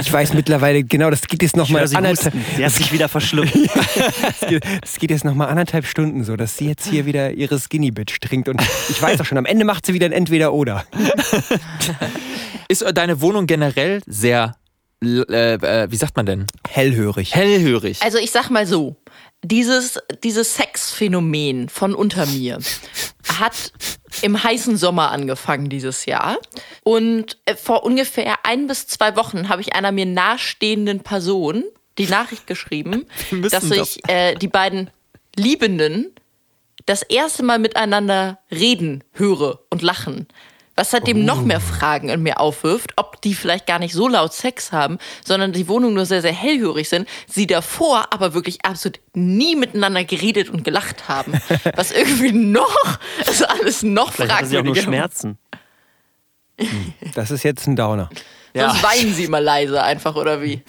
Ich 0.00 0.12
weiß 0.12 0.34
mittlerweile 0.34 0.82
genau, 0.82 1.10
das 1.10 1.22
geht 1.22 1.42
jetzt 1.42 1.52
Ich 1.52 1.56
nochmal 1.56 1.82
anderthalb, 1.84 2.34
husten. 2.34 2.44
Sie 2.56 2.64
hat 2.64 2.72
sich 2.72 2.92
wieder 2.92 3.08
verschluckt. 3.08 3.54
das 3.54 4.48
geht- 4.48 4.64
das 4.82 4.96
geht 4.98 5.10
jetzt 5.10 5.24
noch 5.24 5.34
mal 5.34 5.46
anderthalb 5.46 5.86
Stunden 5.86 6.24
so, 6.24 6.36
dass 6.36 6.56
sie 6.56 6.66
jetzt 6.66 6.86
hier 6.88 7.06
wieder 7.06 7.30
ihre 7.32 7.58
Skinny 7.60 7.90
Bitch 7.92 8.20
trinkt 8.20 8.48
und 8.48 8.60
ich 8.88 9.00
weiß 9.00 9.20
auch 9.20 9.24
schon, 9.24 9.38
am 9.38 9.46
Ende 9.46 9.64
macht 9.64 9.86
sie 9.86 9.94
wieder 9.94 10.06
ein 10.06 10.12
Entweder-Oder. 10.12 10.84
Ist 12.68 12.84
deine 12.94 13.20
Wohnung 13.20 13.46
generell 13.46 14.00
sehr, 14.06 14.54
äh, 15.02 15.54
äh, 15.54 15.90
wie 15.90 15.96
sagt 15.96 16.16
man 16.16 16.26
denn? 16.26 16.46
Hellhörig. 16.68 17.34
Hellhörig. 17.34 18.02
Also 18.02 18.18
ich 18.18 18.30
sag 18.30 18.50
mal 18.50 18.66
so, 18.66 18.96
dieses, 19.42 19.98
dieses 20.22 20.54
Sexphänomen 20.54 21.68
von 21.68 21.94
unter 21.94 22.26
mir 22.26 22.58
hat 23.38 23.72
im 24.22 24.42
heißen 24.42 24.76
Sommer 24.76 25.10
angefangen 25.10 25.68
dieses 25.68 26.04
Jahr. 26.04 26.38
Und 26.84 27.38
äh, 27.46 27.54
vor 27.56 27.84
ungefähr 27.84 28.44
ein 28.44 28.66
bis 28.66 28.86
zwei 28.86 29.16
Wochen 29.16 29.48
habe 29.48 29.62
ich 29.62 29.74
einer 29.74 29.92
mir 29.92 30.06
nahestehenden 30.06 31.00
Person 31.00 31.64
die 31.98 32.06
Nachricht 32.06 32.46
geschrieben, 32.46 33.06
dass 33.50 33.70
ich 33.70 34.06
äh, 34.08 34.34
die 34.34 34.48
beiden 34.48 34.90
Liebenden 35.36 36.12
das 36.86 37.02
erste 37.02 37.42
Mal 37.42 37.58
miteinander 37.58 38.38
reden 38.50 39.04
höre 39.12 39.60
und 39.70 39.82
lachen. 39.82 40.26
Was 40.76 40.90
seitdem 40.92 41.24
noch 41.24 41.42
mehr 41.42 41.60
Fragen 41.60 42.08
in 42.08 42.22
mir 42.22 42.40
aufwirft, 42.40 42.92
ob 42.96 43.20
die 43.20 43.34
vielleicht 43.34 43.66
gar 43.66 43.78
nicht 43.78 43.92
so 43.92 44.08
laut 44.08 44.32
Sex 44.32 44.72
haben, 44.72 44.98
sondern 45.24 45.52
die 45.52 45.68
Wohnung 45.68 45.92
nur 45.94 46.06
sehr, 46.06 46.22
sehr 46.22 46.32
hellhörig 46.32 46.88
sind, 46.88 47.08
sie 47.26 47.46
davor 47.46 48.06
aber 48.12 48.32
wirklich 48.32 48.64
absolut 48.64 49.00
nie 49.12 49.56
miteinander 49.56 50.04
geredet 50.04 50.48
und 50.48 50.64
gelacht 50.64 51.08
haben. 51.08 51.32
Was 51.76 51.90
irgendwie 51.90 52.32
noch, 52.32 52.98
also 53.26 53.44
alles 53.46 53.82
noch 53.82 54.12
Vielleicht 54.12 54.32
hatte 54.32 54.46
sie 54.46 54.58
auch 54.58 54.62
nur 54.62 54.74
fragwürdiger. 54.74 54.96
Schmerzen. 54.96 55.38
Das 57.14 57.30
ist 57.30 57.42
jetzt 57.42 57.66
ein 57.66 57.74
Downer. 57.74 58.10
Sonst 58.54 58.82
weinen 58.82 59.14
sie 59.14 59.24
immer 59.24 59.40
leise 59.40 59.82
einfach, 59.82 60.14
oder 60.16 60.42
wie? 60.42 60.62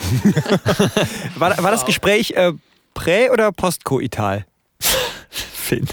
War, 1.35 1.61
war 1.61 1.71
das 1.71 1.85
Gespräch 1.85 2.31
äh, 2.31 2.53
prä- 2.93 3.29
oder 3.29 3.51
postkoital? 3.51 4.45
Finn. 5.29 5.87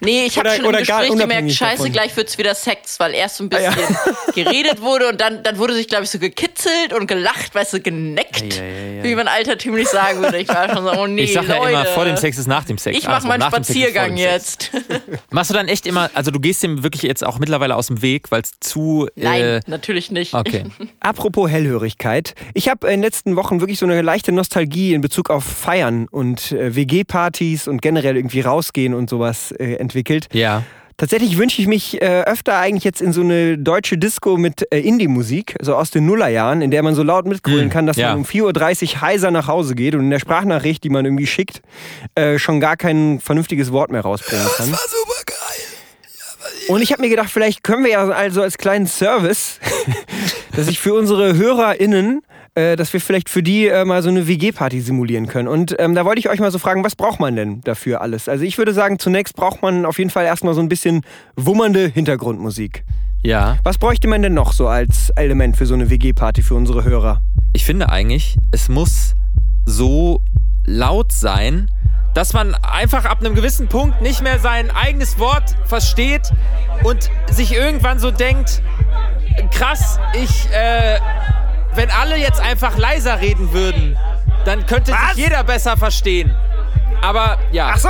Nee, 0.00 0.26
ich 0.26 0.38
habe 0.38 0.50
schon 0.50 0.60
im 0.60 0.66
oder 0.66 0.82
gar 0.82 1.00
Gespräch 1.02 1.20
gemerkt, 1.20 1.52
scheiße, 1.52 1.76
davon. 1.78 1.92
gleich 1.92 2.16
wird's 2.16 2.38
wieder 2.38 2.54
Sex, 2.54 2.98
weil 3.00 3.14
erst 3.14 3.36
so 3.36 3.44
ein 3.44 3.50
Ah, 3.52 3.56
bisschen 3.70 3.96
geredet 4.34 4.80
wurde 4.80 5.08
und 5.08 5.20
dann, 5.20 5.42
dann 5.42 5.58
wurde 5.58 5.74
sich, 5.74 5.88
glaube 5.88 6.04
ich, 6.04 6.10
so 6.10 6.18
gekitzelt 6.18 6.92
und 6.98 7.06
gelacht, 7.06 7.54
weißt 7.54 7.74
du, 7.74 7.80
geneckt, 7.80 8.54
Ja, 8.56 8.62
ja, 8.64 8.68
ja, 8.70 8.92
ja. 8.96 9.04
wie 9.04 9.14
man 9.14 9.28
altertümlich 9.28 9.88
sagen 9.88 10.20
würde. 10.22 10.38
Ich 10.38 10.48
war 10.48 10.68
schon 10.74 10.84
so, 10.84 10.92
oh 10.92 11.06
nee, 11.06 11.22
Ich 11.24 11.32
sag 11.32 11.48
ja 11.48 11.68
immer, 11.68 11.84
vor 11.86 12.04
dem 12.04 12.16
Sex 12.16 12.38
ist 12.38 12.46
nach 12.46 12.64
dem 12.64 12.78
Sex. 12.78 12.96
Ich 12.96 13.04
mache 13.04 13.16
Also, 13.16 13.28
meinen 13.28 13.42
Spaziergang 13.42 14.16
jetzt. 14.16 14.70
Machst 15.30 15.50
du 15.50 15.54
dann 15.54 15.68
echt 15.68 15.86
immer, 15.86 16.10
also 16.14 16.30
du 16.30 16.40
gehst 16.40 16.62
dem 16.62 16.82
wirklich 16.82 17.02
jetzt 17.02 17.24
auch 17.24 17.38
mittlerweile 17.38 17.76
aus 17.76 17.88
dem 17.88 18.02
Weg, 18.02 18.30
weil 18.30 18.42
es 18.42 18.52
zu. 18.60 19.08
Nein, 19.16 19.40
Äh, 19.42 19.60
natürlich 19.66 20.10
nicht. 20.10 20.34
okay. 20.34 20.64
Apropos 21.00 21.50
Hellhörigkeit. 21.50 22.34
Ich 22.54 22.68
habe 22.68 22.86
in 22.86 22.94
den 22.94 23.02
letzten 23.02 23.36
Wochen 23.36 23.60
wirklich 23.60 23.78
so 23.78 23.86
eine 23.86 24.00
leichte 24.02 24.32
Nostalgie 24.32 24.94
in 24.94 25.00
Bezug 25.00 25.30
auf 25.30 25.44
Feiern 25.44 26.06
und 26.10 26.52
äh, 26.52 26.74
WG-Partys 26.74 27.68
und 27.68 27.82
generell 27.82 28.16
irgendwie 28.16 28.40
rausgehen 28.40 28.94
und 28.94 29.10
sowas 29.10 29.52
äh, 29.52 29.74
entwickelt. 29.84 30.28
Ja. 30.32 30.64
Tatsächlich 30.96 31.38
wünsche 31.38 31.60
ich 31.60 31.66
mich 31.66 32.00
äh, 32.00 32.22
öfter 32.22 32.56
eigentlich 32.56 32.84
jetzt 32.84 33.02
in 33.02 33.12
so 33.12 33.20
eine 33.20 33.58
deutsche 33.58 33.98
Disco 33.98 34.36
mit 34.36 34.64
äh, 34.72 34.78
Indie-Musik, 34.78 35.56
so 35.60 35.74
aus 35.74 35.90
den 35.90 36.06
Nullerjahren, 36.06 36.62
in 36.62 36.70
der 36.70 36.84
man 36.84 36.94
so 36.94 37.02
laut 37.02 37.26
mitgrölen 37.26 37.66
Mm, 37.66 37.70
kann, 37.70 37.86
dass 37.86 37.96
ja. 37.96 38.10
man 38.10 38.18
um 38.18 38.24
4.30 38.24 38.94
Uhr 38.94 39.00
heiser 39.00 39.32
nach 39.32 39.48
Hause 39.48 39.74
geht 39.74 39.96
und 39.96 40.02
in 40.02 40.10
der 40.10 40.20
Sprachnachricht, 40.20 40.84
die 40.84 40.90
man 40.90 41.04
irgendwie 41.04 41.26
schickt, 41.26 41.62
äh, 42.14 42.38
schon 42.38 42.60
gar 42.60 42.76
kein 42.76 43.18
vernünftiges 43.18 43.72
Wort 43.72 43.90
mehr 43.90 44.02
rausbringen 44.02 44.46
kann. 44.56 44.70
Das 44.70 44.80
war 44.80 44.88
super 44.88 45.22
geil. 45.26 45.34
Und 46.68 46.80
ich 46.80 46.92
habe 46.92 47.02
mir 47.02 47.08
gedacht, 47.08 47.30
vielleicht 47.30 47.64
können 47.64 47.82
wir 47.82 47.90
ja 47.90 48.08
also 48.08 48.42
als 48.42 48.56
kleinen 48.56 48.86
Service, 48.86 49.58
dass 50.56 50.68
ich 50.68 50.78
für 50.78 50.94
unsere 50.94 51.36
HörerInnen 51.36 52.22
äh, 52.54 52.76
dass 52.76 52.92
wir 52.92 53.00
vielleicht 53.00 53.28
für 53.28 53.42
die 53.42 53.66
äh, 53.66 53.84
mal 53.84 54.02
so 54.02 54.08
eine 54.08 54.28
WG-Party 54.28 54.80
simulieren 54.80 55.26
können. 55.26 55.48
Und 55.48 55.74
ähm, 55.78 55.94
da 55.94 56.04
wollte 56.04 56.20
ich 56.20 56.28
euch 56.28 56.40
mal 56.40 56.50
so 56.50 56.58
fragen, 56.58 56.84
was 56.84 56.94
braucht 56.96 57.20
man 57.20 57.36
denn 57.36 57.60
dafür 57.62 58.00
alles? 58.00 58.28
Also 58.28 58.44
ich 58.44 58.58
würde 58.58 58.72
sagen, 58.72 58.98
zunächst 58.98 59.34
braucht 59.34 59.62
man 59.62 59.84
auf 59.84 59.98
jeden 59.98 60.10
Fall 60.10 60.24
erstmal 60.24 60.54
so 60.54 60.60
ein 60.60 60.68
bisschen 60.68 61.02
wummernde 61.36 61.88
Hintergrundmusik. 61.88 62.84
Ja. 63.22 63.56
Was 63.64 63.78
bräuchte 63.78 64.06
man 64.06 64.22
denn 64.22 64.34
noch 64.34 64.52
so 64.52 64.68
als 64.68 65.10
Element 65.16 65.56
für 65.56 65.66
so 65.66 65.74
eine 65.74 65.90
WG-Party 65.90 66.42
für 66.42 66.54
unsere 66.54 66.84
Hörer? 66.84 67.22
Ich 67.54 67.64
finde 67.64 67.88
eigentlich, 67.88 68.36
es 68.52 68.68
muss 68.68 69.14
so 69.66 70.22
laut 70.66 71.10
sein, 71.10 71.70
dass 72.12 72.32
man 72.32 72.54
einfach 72.54 73.04
ab 73.04 73.20
einem 73.20 73.34
gewissen 73.34 73.66
Punkt 73.66 74.00
nicht 74.00 74.22
mehr 74.22 74.38
sein 74.38 74.70
eigenes 74.70 75.18
Wort 75.18 75.56
versteht 75.64 76.30
und 76.84 77.10
sich 77.30 77.52
irgendwann 77.52 77.98
so 77.98 78.10
denkt, 78.10 78.62
krass, 79.50 79.98
ich, 80.14 80.48
äh, 80.52 80.98
wenn 81.76 81.90
alle 81.90 82.16
jetzt 82.16 82.40
einfach 82.40 82.76
leiser 82.76 83.20
reden 83.20 83.52
würden, 83.52 83.96
dann 84.44 84.66
könnte 84.66 84.92
Was? 84.92 85.14
sich 85.14 85.24
jeder 85.24 85.44
besser 85.44 85.76
verstehen. 85.76 86.34
Aber 87.02 87.38
ja, 87.52 87.76
so! 87.76 87.88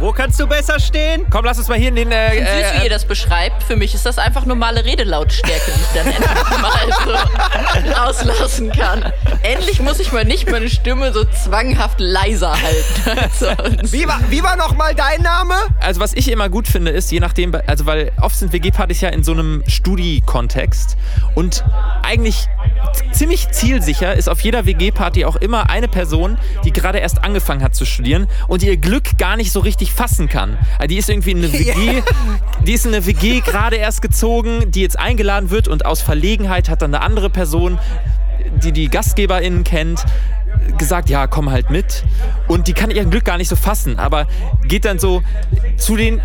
Wo 0.00 0.12
kannst 0.12 0.38
du 0.38 0.46
besser 0.46 0.78
stehen? 0.78 1.26
komm, 1.30 1.44
lass 1.44 1.58
uns 1.58 1.68
mal 1.68 1.78
hier 1.78 1.88
in 1.88 1.96
den. 1.96 2.12
Äh, 2.12 2.38
Süß, 2.38 2.74
wie 2.74 2.80
äh, 2.80 2.84
ihr 2.84 2.90
das 2.90 3.04
beschreibt. 3.04 3.62
Für 3.62 3.76
mich 3.76 3.94
ist 3.94 4.06
das 4.06 4.18
einfach 4.18 4.44
normale 4.46 4.84
Redelautstärke, 4.84 5.72
die 5.74 5.80
ich 5.80 5.88
dann 5.94 6.06
endlich 6.06 6.58
mal 6.60 7.84
so 7.84 7.92
rauslassen 7.92 8.70
kann. 8.72 9.12
Endlich 9.42 9.80
muss 9.80 9.98
ich 9.98 10.12
mal 10.12 10.24
nicht 10.24 10.50
meine 10.50 10.68
Stimme 10.68 11.12
so 11.12 11.24
zwanghaft 11.24 12.00
leiser 12.00 12.54
halten. 12.60 13.82
Wie 13.92 14.06
war, 14.06 14.20
wie 14.28 14.42
war 14.42 14.56
nochmal 14.56 14.94
dein 14.94 15.22
Name? 15.22 15.54
also 15.80 16.00
was 16.00 16.12
ich 16.14 16.30
immer 16.30 16.48
gut 16.48 16.68
finde, 16.68 16.90
ist 16.90 17.10
je 17.10 17.20
nachdem, 17.20 17.54
also 17.66 17.86
weil 17.86 18.12
oft 18.20 18.36
sind 18.36 18.52
WG-Partys 18.52 19.00
ja 19.00 19.08
in 19.08 19.24
so 19.24 19.32
einem 19.32 19.62
Studi-Kontext 19.66 20.96
und 21.34 21.64
eigentlich 22.02 22.46
ziemlich 23.12 23.50
zielsicher 23.50 24.14
ist 24.14 24.28
auf 24.28 24.40
jeder 24.40 24.66
WG-Party 24.66 25.24
auch 25.24 25.36
immer 25.36 25.70
eine 25.70 25.88
Person, 25.88 26.38
die 26.64 26.72
gerade 26.72 26.98
erst 26.98 27.24
angefangen 27.24 27.62
hat 27.62 27.74
zu 27.74 27.84
studieren 27.84 28.26
und 28.48 28.62
ihr 28.62 28.76
Glück 28.76 29.18
gar 29.18 29.36
nicht 29.36 29.52
so 29.52 29.60
richtig 29.60 29.87
fassen 29.92 30.28
kann. 30.28 30.58
Also 30.78 30.88
die 30.88 30.96
ist 30.96 31.08
irgendwie 31.08 31.32
in 31.32 31.38
eine 31.38 31.52
WG, 31.52 32.02
die 32.64 32.72
ist 32.72 32.86
in 32.86 32.94
eine 32.94 33.06
WG 33.06 33.40
gerade 33.40 33.76
erst 33.76 34.02
gezogen, 34.02 34.70
die 34.70 34.82
jetzt 34.82 34.98
eingeladen 34.98 35.50
wird 35.50 35.68
und 35.68 35.86
aus 35.86 36.00
Verlegenheit 36.00 36.68
hat 36.68 36.82
dann 36.82 36.94
eine 36.94 37.04
andere 37.04 37.30
Person, 37.30 37.78
die 38.62 38.72
die 38.72 38.88
GastgeberInnen 38.88 39.64
kennt, 39.64 40.04
gesagt, 40.76 41.08
ja, 41.08 41.26
komm 41.26 41.50
halt 41.50 41.70
mit. 41.70 42.04
Und 42.46 42.68
die 42.68 42.72
kann 42.72 42.90
ihr 42.90 43.04
Glück 43.04 43.24
gar 43.24 43.38
nicht 43.38 43.48
so 43.48 43.56
fassen, 43.56 43.98
aber 43.98 44.26
geht 44.64 44.84
dann 44.84 44.98
so 44.98 45.22
zu 45.76 45.96
den. 45.96 46.20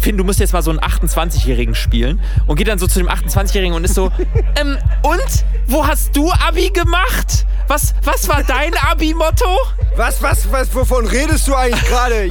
Finn, 0.00 0.16
du 0.16 0.22
musst 0.22 0.38
jetzt 0.38 0.52
mal 0.52 0.62
so 0.62 0.70
einen 0.70 0.78
28-Jährigen 0.78 1.74
spielen 1.74 2.20
und 2.46 2.54
geht 2.56 2.68
dann 2.68 2.78
so 2.78 2.86
zu 2.86 3.00
dem 3.00 3.08
28-Jährigen 3.08 3.74
und 3.74 3.82
ist 3.82 3.94
so, 3.94 4.12
ähm, 4.60 4.78
und? 5.02 5.44
Wo 5.66 5.84
hast 5.84 6.14
du 6.14 6.30
Abi 6.30 6.70
gemacht? 6.70 7.44
Was, 7.66 7.94
was 8.04 8.28
war 8.28 8.44
dein 8.44 8.72
Abi-Motto? 8.76 9.58
Was, 9.96 10.22
was, 10.22 10.50
was, 10.52 10.72
wovon 10.74 11.06
redest 11.06 11.48
du 11.48 11.54
eigentlich 11.54 11.84
gerade? 11.86 12.30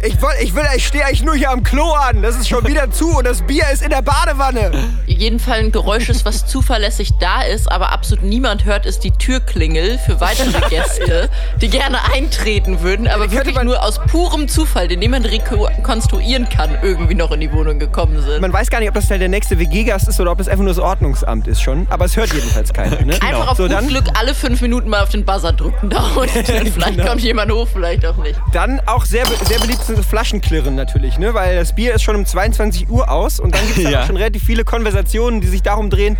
Ich, 0.00 0.14
ich, 0.14 0.22
woll- 0.22 0.32
ich 0.40 0.54
will, 0.54 0.64
ich 0.76 0.86
stehe 0.86 1.04
eigentlich 1.04 1.22
nur 1.24 1.34
hier 1.34 1.50
am 1.50 1.62
Klo 1.62 1.92
an. 1.92 2.22
Das 2.22 2.36
ist 2.36 2.48
schon 2.48 2.66
wieder 2.66 2.90
zu 2.90 3.18
und 3.18 3.26
das 3.26 3.42
Bier 3.42 3.64
ist 3.72 3.82
in 3.82 3.90
der 3.90 4.02
Badewanne. 4.02 4.70
jeden 5.06 5.40
Fall 5.40 5.58
ein 5.58 5.72
Geräusch 5.72 6.08
ist, 6.08 6.24
was 6.24 6.46
zuverlässig 6.46 7.10
da 7.20 7.42
ist, 7.42 7.70
aber 7.70 7.90
absolut 7.92 8.24
niemand 8.24 8.64
hört, 8.64 8.86
ist 8.86 9.00
die 9.02 9.10
Türklingel 9.10 9.98
für 9.98 10.20
weitere 10.20 10.60
Gäste, 10.68 11.28
die 11.60 11.68
gerne 11.68 11.98
eintreten 12.12 12.80
würden, 12.82 13.08
aber 13.08 13.30
wirklich 13.32 13.56
man- 13.56 13.66
nur 13.66 13.82
aus 13.82 13.98
purem 14.06 14.46
Zufall, 14.48 14.86
den 14.88 15.00
niemand 15.00 15.26
rekonstruieren 15.30 16.48
kann, 16.48 16.78
irgendwie 16.82 17.14
noch 17.14 17.32
in 17.32 17.40
die 17.40 17.52
Wohnung 17.52 17.78
gekommen 17.78 18.22
sind. 18.22 18.40
Man 18.40 18.52
weiß 18.52 18.70
gar 18.70 18.78
nicht, 18.80 18.88
ob 18.88 18.94
das 18.94 19.08
der 19.08 19.28
nächste 19.28 19.58
WG-Gast 19.58 20.06
ist 20.08 20.20
oder 20.20 20.30
ob 20.30 20.40
es 20.40 20.46
einfach 20.48 20.62
nur 20.64 20.72
das 20.74 20.78
Ordnungsamt 20.82 21.48
ist 21.48 21.60
schon. 21.60 21.86
Aber 21.90 22.04
es 22.04 22.16
hört 22.16 22.32
jedenfalls 22.32 22.72
keiner. 22.72 23.00
Ne? 23.04 23.14
Einfach 23.20 23.48
auf 23.48 23.56
so, 23.56 23.64
gut 23.64 23.72
dann, 23.72 23.88
Glück 23.88 24.04
alle 24.14 24.34
fünf 24.34 24.60
Minuten 24.60 24.88
mal 24.88 25.02
auf 25.02 25.08
den 25.08 25.24
Buzzer 25.24 25.52
drücken 25.52 25.90
da 25.90 26.02
unten. 26.16 26.44
Vielleicht 26.44 26.96
Genau. 26.98 27.06
kommt 27.08 27.20
jemand 27.22 27.50
hoch, 27.52 27.66
vielleicht 27.72 28.06
auch 28.06 28.16
nicht. 28.18 28.38
dann 28.52 28.80
auch 28.86 29.04
sehr, 29.04 29.24
sehr 29.46 29.58
beliebt 29.58 29.84
sind 29.88 30.04
Flaschenklirren 30.04 30.74
natürlich, 30.74 31.18
ne? 31.18 31.34
weil 31.34 31.56
das 31.56 31.74
Bier 31.74 31.94
ist 31.94 32.02
schon 32.02 32.14
um 32.16 32.24
22 32.24 32.88
Uhr 32.88 33.10
aus 33.10 33.40
und 33.40 33.54
dann 33.54 33.66
gibt 33.66 33.78
es 33.78 33.84
Ja. 33.90 34.02
auch 34.02 34.06
schon 34.06 34.16
relativ 34.16 34.44
viele 34.44 34.64
Konversationen, 34.64 35.40
die 35.40 35.48
sich 35.48 35.62
darum 35.62 35.90
drehen, 35.90 36.16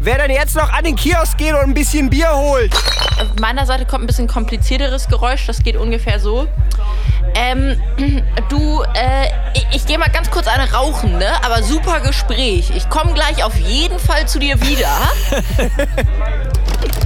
wer 0.00 0.18
denn 0.18 0.30
jetzt 0.30 0.54
noch 0.56 0.72
an 0.72 0.84
den 0.84 0.94
Kiosk 0.96 1.36
geht 1.38 1.52
und 1.54 1.60
ein 1.60 1.74
bisschen 1.74 2.08
Bier 2.10 2.30
holt. 2.32 2.72
Auf 2.74 3.38
meiner 3.40 3.66
Seite 3.66 3.84
kommt 3.84 4.04
ein 4.04 4.06
bisschen 4.06 4.28
komplizierteres 4.28 5.08
Geräusch. 5.08 5.46
Das 5.46 5.62
geht 5.62 5.76
ungefähr 5.76 6.20
so. 6.20 6.46
Ähm, 7.34 7.76
du, 8.48 8.82
äh, 8.94 9.26
ich, 9.54 9.66
ich 9.72 9.86
gehe 9.86 9.98
mal 9.98 10.08
ganz 10.08 10.30
kurz 10.30 10.46
eine 10.46 10.72
rauchen, 10.72 11.18
ne? 11.18 11.26
Aber 11.44 11.62
super 11.62 12.00
Gespräch. 12.00 12.70
Ich 12.76 12.88
komme 12.88 13.12
gleich 13.14 13.42
auf 13.42 13.56
jeden 13.56 13.98
Fall 13.98 14.26
zu 14.28 14.38
dir 14.38 14.60
wieder. 14.60 14.88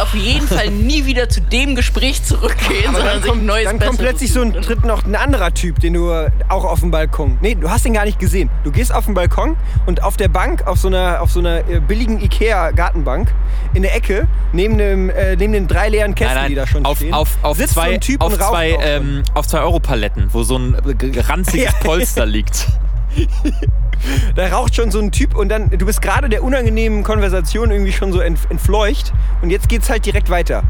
auf 0.00 0.14
jeden 0.14 0.46
Fall 0.46 0.70
nie 0.70 1.04
wieder 1.06 1.28
zu 1.28 1.40
dem 1.40 1.74
Gespräch 1.74 2.22
zurückgehen, 2.22 2.92
sondern 2.92 3.04
Dann 3.04 3.22
sich 3.22 3.30
ein 3.30 3.36
kommt, 3.36 3.46
neues 3.46 3.64
dann 3.64 3.78
kommt 3.78 3.98
plötzlich 3.98 4.32
so 4.32 4.40
ein, 4.40 4.52
tritt 4.52 4.84
noch 4.84 5.04
ein 5.04 5.14
anderer 5.14 5.52
Typ, 5.52 5.80
den 5.80 5.94
du 5.94 6.10
äh, 6.10 6.30
auch 6.48 6.64
auf 6.64 6.80
dem 6.80 6.90
Balkon. 6.90 7.38
Nee, 7.40 7.54
du 7.54 7.70
hast 7.70 7.86
ihn 7.86 7.94
gar 7.94 8.04
nicht 8.04 8.18
gesehen. 8.18 8.50
Du 8.64 8.72
gehst 8.72 8.94
auf 8.94 9.04
den 9.04 9.14
Balkon 9.14 9.56
und 9.86 10.02
auf 10.02 10.16
der 10.16 10.28
Bank, 10.28 10.66
auf 10.66 10.78
so 10.78 10.88
einer, 10.88 11.20
auf 11.20 11.30
so 11.30 11.40
einer 11.40 11.68
äh, 11.68 11.80
billigen 11.80 12.20
Ikea-Gartenbank, 12.20 13.32
in 13.74 13.82
der 13.82 13.94
Ecke, 13.94 14.26
neben, 14.52 14.78
dem, 14.78 15.10
äh, 15.10 15.36
neben 15.36 15.52
den 15.52 15.68
drei 15.68 15.88
leeren 15.88 16.14
Kästen, 16.14 16.48
die 16.48 16.54
da 16.54 16.66
schon 16.66 16.84
auf, 16.84 16.98
stehen, 16.98 17.14
auf, 17.14 17.36
auf 17.42 17.56
sitzt 17.56 17.74
so 17.74 17.80
zwei, 17.80 17.94
ein 17.94 18.00
Typ 18.00 18.20
auf 18.20 18.32
und 18.32 18.38
zwei, 18.38 18.78
ähm, 18.80 19.22
auf 19.34 19.46
zwei 19.46 19.60
Euro-Paletten, 19.60 20.28
wo 20.32 20.42
so 20.42 20.56
ein 20.56 20.74
äh, 20.74 21.20
ranziges 21.20 21.74
Polster 21.80 22.26
liegt. 22.26 22.68
Da 24.34 24.46
raucht 24.48 24.74
schon 24.74 24.90
so 24.90 24.98
ein 25.00 25.12
Typ 25.12 25.34
und 25.36 25.48
dann, 25.48 25.70
du 25.70 25.86
bist 25.86 26.00
gerade 26.02 26.28
der 26.28 26.42
unangenehmen 26.42 27.02
Konversation 27.04 27.70
irgendwie 27.70 27.92
schon 27.92 28.12
so 28.12 28.20
ent, 28.20 28.38
entfleucht 28.48 29.12
und 29.42 29.50
jetzt 29.50 29.68
geht's 29.68 29.90
halt 29.90 30.06
direkt 30.06 30.30
weiter. 30.30 30.62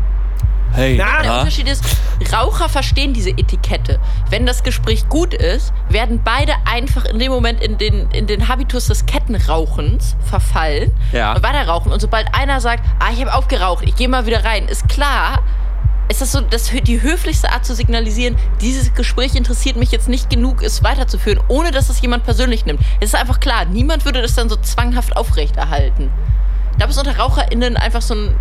Hey, 0.73 0.97
Na, 0.97 1.23
Der 1.23 1.39
Unterschied 1.41 1.67
ist, 1.69 1.85
Raucher 2.33 2.69
verstehen 2.69 3.13
diese 3.13 3.31
Etikette. 3.31 3.99
Wenn 4.29 4.47
das 4.47 4.63
Gespräch 4.63 5.09
gut 5.09 5.35
ist, 5.35 5.73
werden 5.89 6.21
beide 6.25 6.53
einfach 6.65 7.07
in 7.07 7.19
dem 7.19 7.33
Moment 7.33 7.61
in 7.61 7.77
den, 7.77 8.09
in 8.13 8.29
den 8.29 8.47
Habitus 8.47 8.87
des 8.87 9.05
Kettenrauchens 9.05 10.15
verfallen 10.25 10.93
Ja. 11.11 11.33
und 11.35 11.43
weiter 11.43 11.67
rauchen. 11.67 11.91
Und 11.93 12.01
sobald 12.01 12.33
einer 12.37 12.61
sagt, 12.61 12.85
ah, 13.01 13.09
ich 13.13 13.21
habe 13.21 13.35
aufgeraucht, 13.35 13.85
ich 13.85 13.97
gehe 13.97 14.09
mal 14.09 14.27
wieder 14.27 14.45
rein, 14.45 14.69
ist 14.69 14.89
klar, 14.89 15.43
ist 16.11 16.21
das 16.21 16.33
so 16.33 16.41
das, 16.41 16.71
die 16.71 17.01
höflichste 17.01 17.53
Art 17.53 17.65
zu 17.65 17.75
signalisieren, 17.75 18.37
dieses 18.61 18.93
Gespräch 18.95 19.37
interessiert 19.37 19.77
mich 19.77 19.93
jetzt 19.93 20.09
nicht 20.09 20.29
genug, 20.29 20.63
es 20.63 20.83
weiterzuführen, 20.83 21.41
ohne 21.49 21.71
dass 21.71 21.89
es 21.89 22.01
jemand 22.01 22.25
persönlich 22.25 22.67
nimmt. 22.67 22.81
Es 23.01 23.11
ist 23.11 23.15
einfach 23.15 23.39
klar, 23.39 23.65
niemand 23.65 24.05
würde 24.05 24.21
das 24.21 24.35
dann 24.35 24.49
so 24.49 24.57
zwanghaft 24.57 25.17
aufrechterhalten. 25.17 26.11
Da 26.79 26.87
ist 26.87 26.99
unter 26.99 27.17
RaucherInnen 27.17 27.77
einfach 27.77 28.03
so 28.03 28.15
ein 28.15 28.35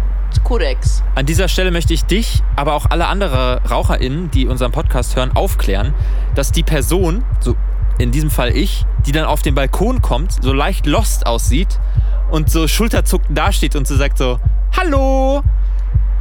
Kodex. 0.44 1.04
An 1.16 1.26
dieser 1.26 1.48
Stelle 1.48 1.72
möchte 1.72 1.94
ich 1.94 2.06
dich, 2.06 2.42
aber 2.56 2.74
auch 2.74 2.88
alle 2.90 3.08
anderen 3.08 3.60
RaucherInnen, 3.68 4.32
die 4.32 4.48
unseren 4.48 4.72
Podcast 4.72 5.16
hören, 5.16 5.32
aufklären, 5.36 5.94
dass 6.36 6.52
die 6.52 6.64
Person, 6.64 7.24
so 7.40 7.56
in 8.00 8.12
diesem 8.12 8.32
Fall 8.32 8.56
ich, 8.56 8.86
die 9.06 9.12
dann 9.12 9.26
auf 9.26 9.42
den 9.42 9.54
Balkon 9.56 10.02
kommt, 10.02 10.42
so 10.42 10.54
leicht 10.54 10.86
lost 10.86 11.28
aussieht 11.28 11.80
und 12.32 12.50
so 12.50 12.68
schulterzuckend 12.68 13.38
dasteht 13.38 13.76
und 13.76 13.88
so 13.88 13.96
sagt 13.96 14.18
so, 14.18 14.40
Hallo, 14.76 15.44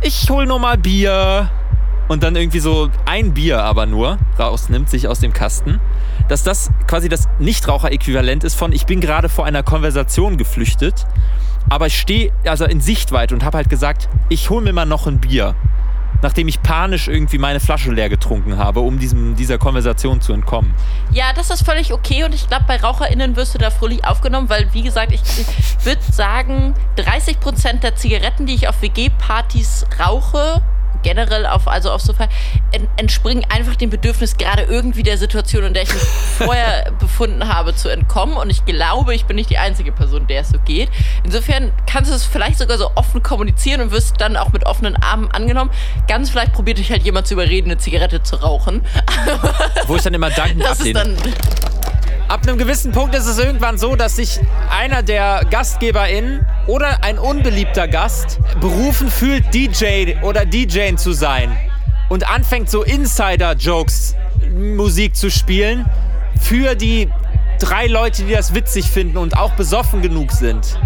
ich 0.00 0.30
hol 0.30 0.46
nur 0.46 0.58
mal 0.58 0.78
Bier. 0.78 1.50
Und 2.08 2.22
dann 2.22 2.36
irgendwie 2.36 2.60
so 2.60 2.88
ein 3.04 3.34
Bier 3.34 3.62
aber 3.62 3.84
nur 3.84 4.18
rausnimmt, 4.38 4.88
sich 4.88 5.08
aus 5.08 5.20
dem 5.20 5.34
Kasten. 5.34 5.78
Dass 6.28 6.42
das 6.42 6.70
quasi 6.86 7.08
das 7.08 7.28
Nichtraucher-Äquivalent 7.38 8.44
ist 8.44 8.54
von, 8.54 8.72
ich 8.72 8.86
bin 8.86 9.00
gerade 9.00 9.28
vor 9.28 9.44
einer 9.44 9.62
Konversation 9.62 10.38
geflüchtet, 10.38 11.06
aber 11.68 11.86
ich 11.86 11.98
stehe 11.98 12.32
also 12.46 12.64
in 12.64 12.80
Sichtweite 12.80 13.34
und 13.34 13.44
habe 13.44 13.58
halt 13.58 13.68
gesagt, 13.68 14.08
ich 14.30 14.48
hol 14.48 14.62
mir 14.62 14.72
mal 14.72 14.86
noch 14.86 15.06
ein 15.06 15.20
Bier. 15.20 15.54
Nachdem 16.22 16.48
ich 16.48 16.62
panisch 16.62 17.08
irgendwie 17.08 17.38
meine 17.38 17.60
Flasche 17.60 17.92
leer 17.92 18.08
getrunken 18.08 18.58
habe, 18.58 18.80
um 18.80 18.98
diesem, 18.98 19.36
dieser 19.36 19.58
Konversation 19.58 20.20
zu 20.20 20.32
entkommen. 20.32 20.74
Ja, 21.12 21.32
das 21.32 21.50
ist 21.50 21.64
völlig 21.64 21.92
okay 21.92 22.24
und 22.24 22.34
ich 22.34 22.48
glaube, 22.48 22.64
bei 22.66 22.80
RaucherInnen 22.80 23.36
wirst 23.36 23.54
du 23.54 23.58
da 23.58 23.70
fröhlich 23.70 24.04
aufgenommen, 24.04 24.48
weil, 24.48 24.72
wie 24.72 24.82
gesagt, 24.82 25.12
ich, 25.12 25.22
ich 25.22 25.86
würde 25.86 26.02
sagen, 26.10 26.74
30% 26.96 27.80
der 27.80 27.94
Zigaretten, 27.96 28.46
die 28.46 28.54
ich 28.54 28.68
auf 28.68 28.82
WG-Partys 28.82 29.86
rauche, 30.00 30.60
generell 31.02 31.46
auf, 31.46 31.68
also 31.68 31.90
auf 31.90 32.00
Sofa, 32.00 32.28
en, 32.72 32.88
entspringen 32.96 33.44
einfach 33.48 33.76
dem 33.76 33.90
Bedürfnis, 33.90 34.36
gerade 34.36 34.62
irgendwie 34.62 35.02
der 35.02 35.18
Situation, 35.18 35.64
in 35.64 35.74
der 35.74 35.84
ich 35.84 35.92
mich 35.92 36.02
vorher 36.38 36.92
befunden 36.98 37.48
habe, 37.48 37.74
zu 37.74 37.88
entkommen. 37.88 38.36
Und 38.36 38.50
ich 38.50 38.64
glaube, 38.64 39.14
ich 39.14 39.24
bin 39.24 39.36
nicht 39.36 39.50
die 39.50 39.58
einzige 39.58 39.92
Person, 39.92 40.26
der 40.26 40.42
es 40.42 40.50
so 40.50 40.58
geht. 40.64 40.90
Insofern 41.24 41.72
kannst 41.86 42.10
du 42.10 42.14
es 42.14 42.24
vielleicht 42.24 42.58
sogar 42.58 42.78
so 42.78 42.90
offen 42.94 43.22
kommunizieren 43.22 43.80
und 43.80 43.90
wirst 43.90 44.20
dann 44.20 44.36
auch 44.36 44.52
mit 44.52 44.66
offenen 44.66 44.96
Armen 44.96 45.30
angenommen. 45.30 45.70
Ganz 46.06 46.30
vielleicht 46.30 46.52
probiert 46.52 46.78
dich 46.78 46.90
halt 46.90 47.02
jemand 47.02 47.26
zu 47.26 47.34
überreden, 47.34 47.70
eine 47.70 47.78
Zigarette 47.78 48.22
zu 48.22 48.36
rauchen. 48.36 48.84
Wo 49.86 49.96
ich 49.96 50.02
dann 50.02 50.14
immer 50.14 50.30
dankend 50.38 50.64
ablehne. 50.64 51.16
Ab 52.28 52.46
einem 52.46 52.58
gewissen 52.58 52.92
Punkt 52.92 53.14
ist 53.14 53.24
es 53.24 53.38
irgendwann 53.38 53.78
so, 53.78 53.96
dass 53.96 54.16
sich 54.16 54.38
einer 54.68 55.02
der 55.02 55.46
GastgeberInnen 55.50 56.44
oder 56.66 57.02
ein 57.02 57.18
unbeliebter 57.18 57.88
Gast 57.88 58.38
berufen 58.60 59.10
fühlt, 59.10 59.54
DJ 59.54 60.16
oder 60.20 60.44
DJ 60.44 60.94
zu 60.96 61.12
sein 61.12 61.56
und 62.10 62.28
anfängt 62.28 62.68
so 62.68 62.82
Insider-Jokes 62.82 64.14
Musik 64.52 65.16
zu 65.16 65.30
spielen 65.30 65.86
für 66.38 66.74
die 66.74 67.08
drei 67.60 67.86
Leute, 67.86 68.24
die 68.24 68.34
das 68.34 68.52
witzig 68.52 68.90
finden 68.90 69.16
und 69.16 69.34
auch 69.34 69.52
besoffen 69.52 70.02
genug 70.02 70.30
sind. 70.32 70.78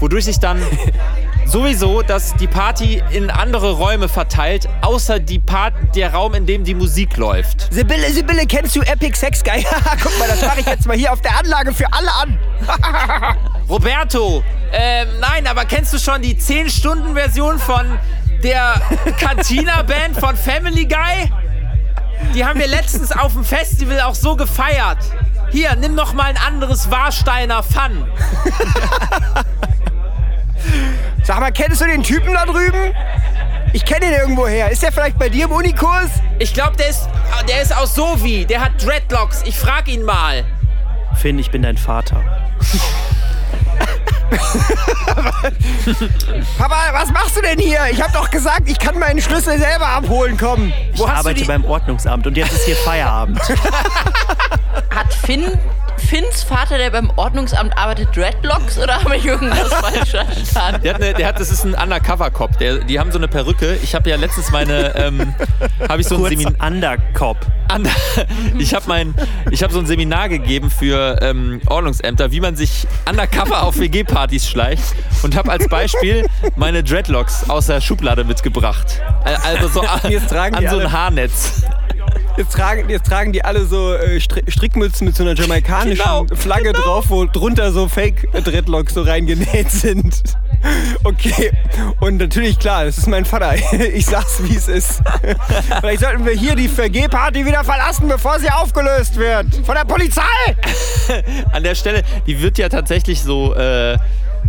Wodurch 0.00 0.24
sich 0.24 0.40
dann 0.40 0.60
sowieso, 1.46 2.02
dass 2.02 2.34
die 2.36 2.46
Party 2.46 3.02
in 3.10 3.30
andere 3.30 3.72
Räume 3.72 4.08
verteilt, 4.08 4.68
außer 4.80 5.18
die 5.18 5.38
Part 5.38 5.74
der 5.94 6.12
Raum, 6.12 6.34
in 6.34 6.46
dem 6.46 6.64
die 6.64 6.74
Musik 6.74 7.16
läuft. 7.16 7.72
Sibylle, 7.72 8.10
Sibylle, 8.10 8.46
kennst 8.46 8.76
du 8.76 8.80
Epic 8.80 9.16
Sex 9.18 9.42
Guy? 9.42 9.64
Guck 10.02 10.18
mal, 10.18 10.28
das 10.28 10.42
mache 10.42 10.60
ich 10.60 10.66
jetzt 10.66 10.86
mal 10.86 10.96
hier 10.96 11.12
auf 11.12 11.20
der 11.20 11.38
Anlage 11.38 11.72
für 11.72 11.86
alle 11.92 12.12
an. 12.12 12.38
Roberto, 13.68 14.42
ähm, 14.72 15.08
nein, 15.20 15.46
aber 15.46 15.64
kennst 15.64 15.92
du 15.92 15.98
schon 15.98 16.22
die 16.22 16.34
10-Stunden-Version 16.34 17.58
von 17.58 17.98
der 18.42 18.80
Cantina-Band 19.18 20.18
von 20.18 20.36
Family 20.36 20.86
Guy? 20.86 21.30
Die 22.34 22.44
haben 22.44 22.58
wir 22.58 22.68
letztens 22.68 23.12
auf 23.12 23.32
dem 23.34 23.44
Festival 23.44 24.00
auch 24.00 24.14
so 24.14 24.36
gefeiert. 24.36 24.98
Hier, 25.50 25.76
nimm 25.76 25.94
noch 25.94 26.14
mal 26.14 26.24
ein 26.24 26.38
anderes 26.38 26.90
Warsteiner 26.90 27.62
Fun. 27.62 28.06
Sag 31.22 31.38
mal, 31.40 31.52
kennst 31.52 31.80
du 31.80 31.86
den 31.86 32.02
Typen 32.02 32.34
da 32.34 32.44
drüben? 32.44 32.94
Ich 33.72 33.84
kenne 33.84 34.06
ihn 34.06 34.12
irgendwo 34.12 34.46
her. 34.46 34.70
Ist 34.70 34.82
der 34.82 34.92
vielleicht 34.92 35.18
bei 35.18 35.28
dir 35.28 35.44
im 35.44 35.52
Unikurs? 35.52 36.10
Ich 36.38 36.52
glaube, 36.52 36.76
der 36.76 36.88
ist, 36.88 37.08
der 37.48 37.62
ist 37.62 37.74
aus 37.74 37.94
Sovi. 37.94 38.44
Der 38.44 38.60
hat 38.60 38.72
Dreadlocks. 38.84 39.42
Ich 39.44 39.56
frag 39.56 39.88
ihn 39.88 40.02
mal. 40.02 40.44
Finn, 41.14 41.38
ich 41.38 41.50
bin 41.50 41.62
dein 41.62 41.76
Vater. 41.76 42.22
Papa, 46.58 46.76
was 46.92 47.10
machst 47.12 47.36
du 47.36 47.42
denn 47.42 47.58
hier? 47.58 47.80
Ich 47.90 48.00
hab 48.02 48.12
doch 48.12 48.30
gesagt, 48.30 48.62
ich 48.68 48.78
kann 48.78 48.98
meinen 48.98 49.20
Schlüssel 49.20 49.58
selber 49.58 49.86
abholen 49.88 50.36
kommen. 50.36 50.72
Wo 50.94 51.04
ich 51.04 51.10
hast 51.10 51.24
du 51.24 51.28
arbeite 51.28 51.40
die? 51.40 51.46
beim 51.46 51.64
Ordnungsamt 51.64 52.26
und 52.26 52.36
jetzt 52.36 52.52
ist 52.52 52.64
hier 52.64 52.76
Feierabend. 52.76 53.40
Hat 54.94 55.12
Finn, 55.12 55.58
Finns 56.08 56.42
Vater, 56.42 56.78
der 56.78 56.90
beim 56.90 57.10
Ordnungsamt 57.16 57.76
arbeitet, 57.76 58.14
Dreadlocks 58.14 58.78
oder 58.78 59.02
habe 59.02 59.16
ich 59.16 59.24
irgendwas 59.24 59.72
falsch 59.72 60.10
verstanden? 60.10 60.82
Der 60.82 60.94
hat, 60.94 61.02
eine, 61.02 61.14
der 61.14 61.26
hat, 61.28 61.40
das 61.40 61.50
ist 61.50 61.64
ein 61.64 61.74
Undercover-Cop. 61.74 62.58
Der- 62.58 62.78
Die 62.78 62.98
haben 63.00 63.10
so 63.12 63.18
eine 63.18 63.28
Perücke. 63.28 63.76
Ich 63.82 63.94
habe 63.94 64.10
ja 64.10 64.16
letztens 64.16 64.50
meine, 64.50 64.94
ähm, 64.96 65.34
habe 65.88 66.00
ich 66.00 66.06
so 66.08 66.16
ein 66.16 66.20
Kurz 66.20 66.30
Seminar. 66.32 66.66
Undercop. 66.66 67.36
An 67.68 67.88
ich 68.58 68.74
habe 68.74 68.84
mein, 68.88 69.14
ich 69.50 69.62
habe 69.62 69.72
so 69.72 69.78
ein 69.78 69.86
Seminar 69.86 70.28
gegeben 70.28 70.70
für 70.70 71.18
ähm, 71.22 71.60
Ordnungsämter, 71.66 72.30
wie 72.32 72.40
man 72.40 72.56
sich 72.56 72.86
undercover 73.08 73.62
auf 73.62 73.78
WG-Partys 73.78 74.46
schleicht 74.48 74.82
und 75.22 75.36
habe 75.36 75.50
als 75.50 75.66
Beispiel 75.68 76.26
meine 76.56 76.82
Dreadlocks 76.84 77.48
aus 77.48 77.66
der 77.66 77.80
Schublade 77.80 78.24
mitgebracht. 78.24 79.00
Äh, 79.24 79.36
Also 79.42 79.68
so 79.68 79.80
an, 79.80 80.00
an 80.54 80.68
so 80.68 80.78
ein 80.78 80.92
Haarnetz. 80.92 81.62
Jetzt 82.36 82.52
tragen, 82.54 82.88
jetzt 82.88 83.06
tragen 83.06 83.32
die 83.32 83.44
alle 83.44 83.66
so 83.66 83.94
äh, 83.94 84.16
Stri- 84.18 84.50
Strickmützen 84.50 85.06
mit 85.06 85.14
so 85.14 85.22
einer 85.22 85.34
jamaikanischen 85.34 85.98
Genau, 86.02 86.26
Flagge 86.34 86.72
drauf, 86.72 87.06
wo 87.08 87.26
drunter 87.26 87.72
so 87.72 87.88
Fake-Dreadlocks 87.88 88.94
so 88.94 89.02
reingenäht 89.02 89.70
sind. 89.70 90.14
Okay. 91.02 91.50
Und 91.98 92.18
natürlich, 92.18 92.56
klar, 92.56 92.84
das 92.84 92.96
ist 92.96 93.08
mein 93.08 93.24
Vater. 93.24 93.54
Ich 93.94 94.06
sag's, 94.06 94.40
wie 94.44 94.54
es 94.54 94.68
ist. 94.68 95.02
Vielleicht 95.80 96.02
sollten 96.02 96.24
wir 96.24 96.34
hier 96.34 96.54
die 96.54 96.68
VG-Party 96.68 97.44
wieder 97.44 97.64
verlassen, 97.64 98.06
bevor 98.06 98.38
sie 98.38 98.48
aufgelöst 98.48 99.16
wird. 99.16 99.46
Von 99.66 99.74
der 99.74 99.84
Polizei! 99.84 100.22
An 101.50 101.64
der 101.64 101.74
Stelle, 101.74 102.04
die 102.28 102.40
wird 102.40 102.58
ja 102.58 102.68
tatsächlich 102.68 103.20
so. 103.22 103.52
Äh, 103.56 103.98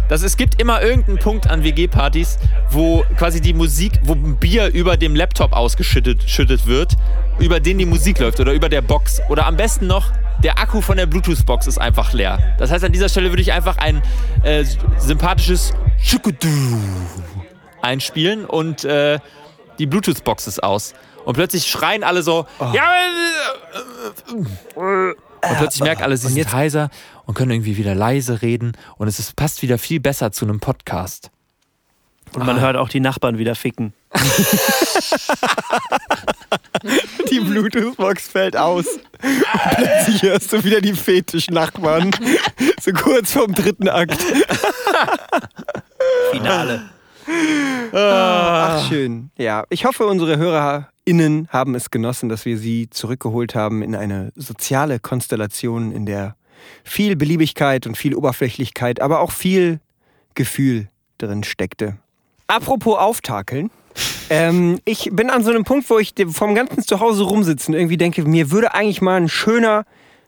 dass 0.09 0.21
es 0.21 0.37
gibt 0.37 0.61
immer 0.61 0.81
irgendeinen 0.81 1.19
Punkt 1.19 1.49
an 1.49 1.63
WG-Partys, 1.63 2.37
wo 2.69 3.03
quasi 3.17 3.41
die 3.41 3.53
Musik, 3.53 3.93
wo 4.03 4.13
ein 4.13 4.37
Bier 4.37 4.73
über 4.73 4.97
dem 4.97 5.15
Laptop 5.15 5.53
ausgeschüttet 5.53 6.29
schüttet 6.29 6.65
wird, 6.67 6.93
über 7.39 7.59
den 7.59 7.77
die 7.77 7.85
Musik 7.85 8.19
läuft 8.19 8.39
oder 8.39 8.53
über 8.53 8.69
der 8.69 8.81
Box. 8.81 9.21
Oder 9.29 9.47
am 9.47 9.57
besten 9.57 9.87
noch, 9.87 10.11
der 10.43 10.59
Akku 10.59 10.81
von 10.81 10.97
der 10.97 11.05
Bluetooth-Box 11.05 11.67
ist 11.67 11.77
einfach 11.77 12.13
leer. 12.13 12.55
Das 12.59 12.71
heißt, 12.71 12.83
an 12.83 12.91
dieser 12.91 13.09
Stelle 13.09 13.29
würde 13.29 13.41
ich 13.41 13.53
einfach 13.53 13.77
ein 13.77 14.01
äh, 14.43 14.65
sympathisches 14.97 15.73
Schukudu 16.01 16.47
einspielen 17.81 18.45
und 18.45 18.83
äh, 18.83 19.19
die 19.79 19.85
Bluetooth-Box 19.85 20.47
ist 20.47 20.63
aus. 20.63 20.93
Und 21.25 21.35
plötzlich 21.35 21.67
schreien 21.67 22.03
alle 22.03 22.21
so, 22.21 22.45
ja, 22.59 22.83
äh, 24.75 25.13
und 25.49 25.57
plötzlich 25.57 25.83
merken 25.83 26.03
alle, 26.03 26.17
sie 26.17 26.25
Und 26.27 26.33
sind 26.33 26.37
jetzt- 26.43 26.53
heiser 26.53 26.89
und 27.25 27.33
können 27.35 27.51
irgendwie 27.51 27.77
wieder 27.77 27.95
leise 27.95 28.41
reden 28.41 28.73
und 28.97 29.07
es 29.07 29.19
ist, 29.19 29.35
passt 29.35 29.61
wieder 29.61 29.77
viel 29.77 29.99
besser 29.99 30.31
zu 30.31 30.45
einem 30.45 30.59
Podcast. 30.59 31.29
Und 32.33 32.45
man 32.47 32.59
hört 32.59 32.75
auch 32.77 32.89
die 32.89 32.99
Nachbarn 32.99 33.37
wieder 33.37 33.53
ficken. 33.55 33.93
Die 37.31 37.39
Bluetooth-Box 37.39 38.27
fällt 38.27 38.57
aus. 38.57 38.85
Plötzlich 39.75 40.21
hörst 40.23 40.51
du 40.53 40.63
wieder 40.63 40.81
die 40.81 40.93
Fetisch-Nachbarn. 40.93 42.11
So 42.81 42.91
kurz 42.91 43.31
vorm 43.33 43.53
dritten 43.53 43.87
Akt. 43.87 44.17
Finale. 46.31 46.89
Ach, 47.93 48.87
schön. 48.89 49.29
Ja, 49.37 49.63
ich 49.69 49.85
hoffe, 49.85 50.05
unsere 50.05 50.37
HörerInnen 51.05 51.47
haben 51.49 51.75
es 51.75 51.91
genossen, 51.91 52.29
dass 52.29 52.45
wir 52.45 52.57
sie 52.57 52.89
zurückgeholt 52.89 53.55
haben 53.55 53.81
in 53.81 53.95
eine 53.95 54.31
soziale 54.35 54.99
Konstellation, 54.99 55.91
in 55.91 56.05
der 56.05 56.35
viel 56.83 57.15
Beliebigkeit 57.15 57.85
und 57.87 57.97
viel 57.97 58.15
Oberflächlichkeit, 58.15 59.01
aber 59.01 59.19
auch 59.19 59.31
viel 59.31 59.79
Gefühl 60.33 60.87
drin 61.17 61.43
steckte. 61.43 61.97
Apropos 62.47 62.97
auftakeln. 62.97 63.69
Ähm, 64.29 64.79
ich 64.85 65.09
bin 65.11 65.29
an 65.29 65.43
so 65.43 65.51
einem 65.51 65.65
Punkt, 65.65 65.89
wo 65.89 65.99
ich 65.99 66.13
vom 66.29 66.55
ganzen 66.55 66.83
Zuhause 66.83 67.23
rumsitzen 67.23 67.73
irgendwie 67.73 67.97
denke, 67.97 68.23
mir 68.23 68.51
würde 68.51 68.73
eigentlich 68.73 69.01
mal 69.01 69.17
ein 69.17 69.29
schöner 69.29 69.85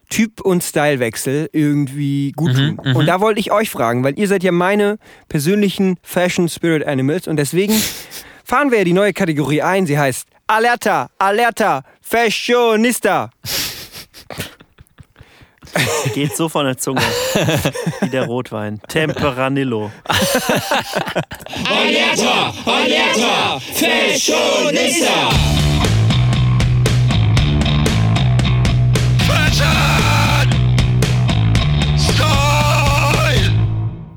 Typ- 0.10 0.42
und 0.42 0.64
Stylewechsel 0.64 1.50
irgendwie 1.52 2.32
gut 2.34 2.54
tun. 2.54 2.80
und 2.96 3.08
da 3.08 3.22
wollte 3.22 3.40
ich 3.40 3.52
euch 3.52 3.72
fragen, 3.72 4.04
weil 4.04 4.20
ihr 4.20 4.28
seid 4.28 4.44
ja 4.44 4.52
meine 4.52 5.00
persönlichen 5.30 5.98
Fashion 6.04 6.48
Spirit 6.48 6.86
Animals 6.86 7.28
und 7.28 7.38
deswegen 7.38 7.74
fahren 8.44 8.70
wir 8.70 8.80
ja 8.80 8.84
die 8.84 8.94
neue 8.94 9.14
Kategorie 9.14 9.64
ein. 9.64 9.88
Sie 9.88 9.98
heißt 9.98 10.28
Alerta, 10.48 11.10
Alerta, 11.18 11.82
Fashionista. 12.02 13.32
Geht 16.14 16.38
so 16.38 16.48
von 16.50 16.66
der 16.66 16.78
Zunge. 16.78 17.02
Wie 18.02 18.10
der 18.10 18.28
Rotwein. 18.28 18.80
Temperanillo. 18.88 19.92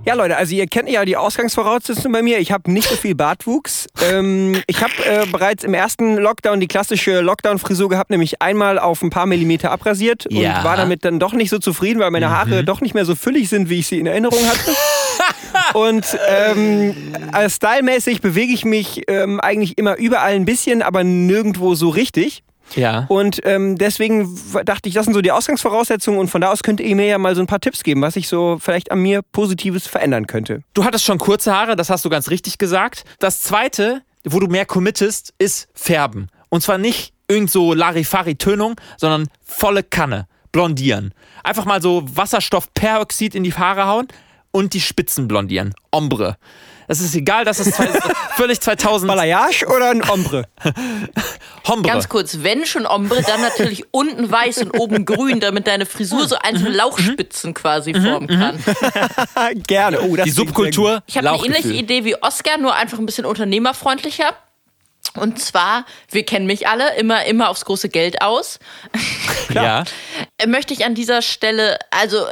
Ja, 0.04 0.14
Leute, 0.14 0.38
also 0.38 0.54
ihr 0.54 0.66
kennt 0.66 0.88
ja 0.88 1.04
die 1.04 1.18
Ausgangsvoraussetzungen 1.18 2.12
bei 2.12 2.22
mir. 2.22 2.38
Ich 2.38 2.50
habe 2.50 2.70
nicht 2.70 2.88
so 2.88 2.96
viel 2.96 3.14
Bartwuchs. 3.14 3.87
Ähm, 4.02 4.62
ich 4.66 4.82
habe 4.82 4.92
äh, 5.04 5.26
bereits 5.26 5.64
im 5.64 5.74
ersten 5.74 6.16
Lockdown 6.16 6.60
die 6.60 6.68
klassische 6.68 7.20
Lockdown-Frisur 7.20 7.88
gehabt, 7.88 8.10
nämlich 8.10 8.40
einmal 8.42 8.78
auf 8.78 9.02
ein 9.02 9.10
paar 9.10 9.26
Millimeter 9.26 9.70
abrasiert 9.70 10.26
Ja. 10.30 10.58
und 10.58 10.64
war 10.64 10.76
damit 10.76 11.04
dann 11.04 11.18
doch 11.18 11.32
nicht 11.32 11.50
so 11.50 11.58
zufrieden, 11.58 12.00
weil 12.00 12.10
meine 12.10 12.30
Haare 12.30 12.64
doch 12.64 12.80
nicht 12.80 12.94
mehr 12.94 13.04
so 13.04 13.14
füllig 13.14 13.48
sind, 13.48 13.68
wie 13.68 13.80
ich 13.80 13.86
sie 13.86 13.98
in 13.98 14.06
Erinnerung 14.06 14.38
hatte. 14.46 14.70
und 15.78 16.18
ähm, 16.28 16.94
äh, 17.32 17.48
stylmäßig 17.50 18.20
bewege 18.20 18.52
ich 18.52 18.64
mich 18.64 19.02
ähm, 19.08 19.40
eigentlich 19.40 19.78
immer 19.78 19.96
überall 19.96 20.32
ein 20.34 20.44
bisschen, 20.44 20.82
aber 20.82 21.04
nirgendwo 21.04 21.74
so 21.74 21.88
richtig. 21.88 22.42
Ja. 22.74 23.06
Und 23.08 23.40
ähm, 23.44 23.76
deswegen 23.76 24.38
dachte 24.64 24.88
ich, 24.88 24.94
das 24.94 25.04
sind 25.04 25.14
so 25.14 25.20
die 25.20 25.32
Ausgangsvoraussetzungen 25.32 26.18
und 26.18 26.28
von 26.28 26.40
da 26.40 26.50
aus 26.50 26.62
könnt 26.62 26.80
ihr 26.80 26.94
mir 26.96 27.06
ja 27.06 27.18
mal 27.18 27.34
so 27.34 27.40
ein 27.40 27.46
paar 27.46 27.60
Tipps 27.60 27.82
geben, 27.82 28.02
was 28.02 28.16
ich 28.16 28.28
so 28.28 28.58
vielleicht 28.60 28.92
an 28.92 29.00
mir 29.00 29.22
Positives 29.22 29.86
verändern 29.86 30.26
könnte. 30.26 30.62
Du 30.74 30.84
hattest 30.84 31.04
schon 31.04 31.18
kurze 31.18 31.54
Haare, 31.54 31.76
das 31.76 31.90
hast 31.90 32.04
du 32.04 32.10
ganz 32.10 32.30
richtig 32.30 32.58
gesagt. 32.58 33.04
Das 33.18 33.42
zweite, 33.42 34.02
wo 34.24 34.40
du 34.40 34.46
mehr 34.46 34.66
committest, 34.66 35.34
ist 35.38 35.68
Färben. 35.74 36.28
Und 36.50 36.62
zwar 36.62 36.78
nicht 36.78 37.12
irgend 37.28 37.50
so 37.50 37.74
Larifari-Tönung, 37.74 38.76
sondern 38.96 39.28
volle 39.44 39.82
Kanne. 39.82 40.26
Blondieren. 40.50 41.12
Einfach 41.44 41.66
mal 41.66 41.82
so 41.82 42.04
Wasserstoffperoxid 42.06 43.34
in 43.34 43.44
die 43.44 43.52
Haare 43.52 43.86
hauen 43.86 44.08
und 44.50 44.72
die 44.72 44.80
Spitzen 44.80 45.28
blondieren. 45.28 45.74
Ombre. 45.90 46.36
Es 46.88 47.00
ist 47.00 47.14
egal, 47.14 47.44
das 47.44 47.60
ist 47.60 47.74
zwei, 47.74 47.86
völlig 48.36 48.60
2000 48.60 49.08
Balayage 49.08 49.66
oder 49.66 49.90
ein 49.90 50.02
Ombre? 50.08 50.44
Hombre. 51.68 51.92
Ganz 51.92 52.08
kurz, 52.08 52.38
wenn 52.40 52.64
schon 52.64 52.86
Ombre, 52.86 53.22
dann 53.22 53.42
natürlich 53.42 53.84
unten 53.90 54.30
weiß 54.30 54.58
und 54.58 54.70
oben 54.78 55.04
grün, 55.04 55.38
damit 55.38 55.66
deine 55.66 55.84
Frisur 55.84 56.26
so 56.26 56.36
einzelne 56.36 56.70
Lauchspitzen 56.70 57.52
quasi 57.52 57.92
formen 57.92 58.26
kann. 58.26 58.58
Gerne. 59.66 60.00
Oh, 60.00 60.16
das 60.16 60.24
die 60.24 60.30
Subkultur 60.30 61.02
Ich 61.06 61.18
habe 61.18 61.30
eine 61.30 61.44
ähnliche 61.44 61.74
Idee 61.74 62.04
wie 62.04 62.20
Oscar, 62.22 62.56
nur 62.56 62.74
einfach 62.74 62.98
ein 62.98 63.06
bisschen 63.06 63.26
unternehmerfreundlicher. 63.26 64.32
Und 65.18 65.38
zwar, 65.40 65.84
wir 66.10 66.24
kennen 66.24 66.46
mich 66.46 66.68
alle, 66.68 66.96
immer, 66.96 67.24
immer 67.26 67.50
aufs 67.50 67.64
große 67.64 67.88
Geld 67.88 68.22
aus. 68.22 68.58
Ja. 69.54 69.84
Äh, 70.36 70.46
Möchte 70.46 70.74
ich 70.74 70.84
an 70.84 70.94
dieser 70.94 71.22
Stelle 71.22 71.78
also 71.90 72.26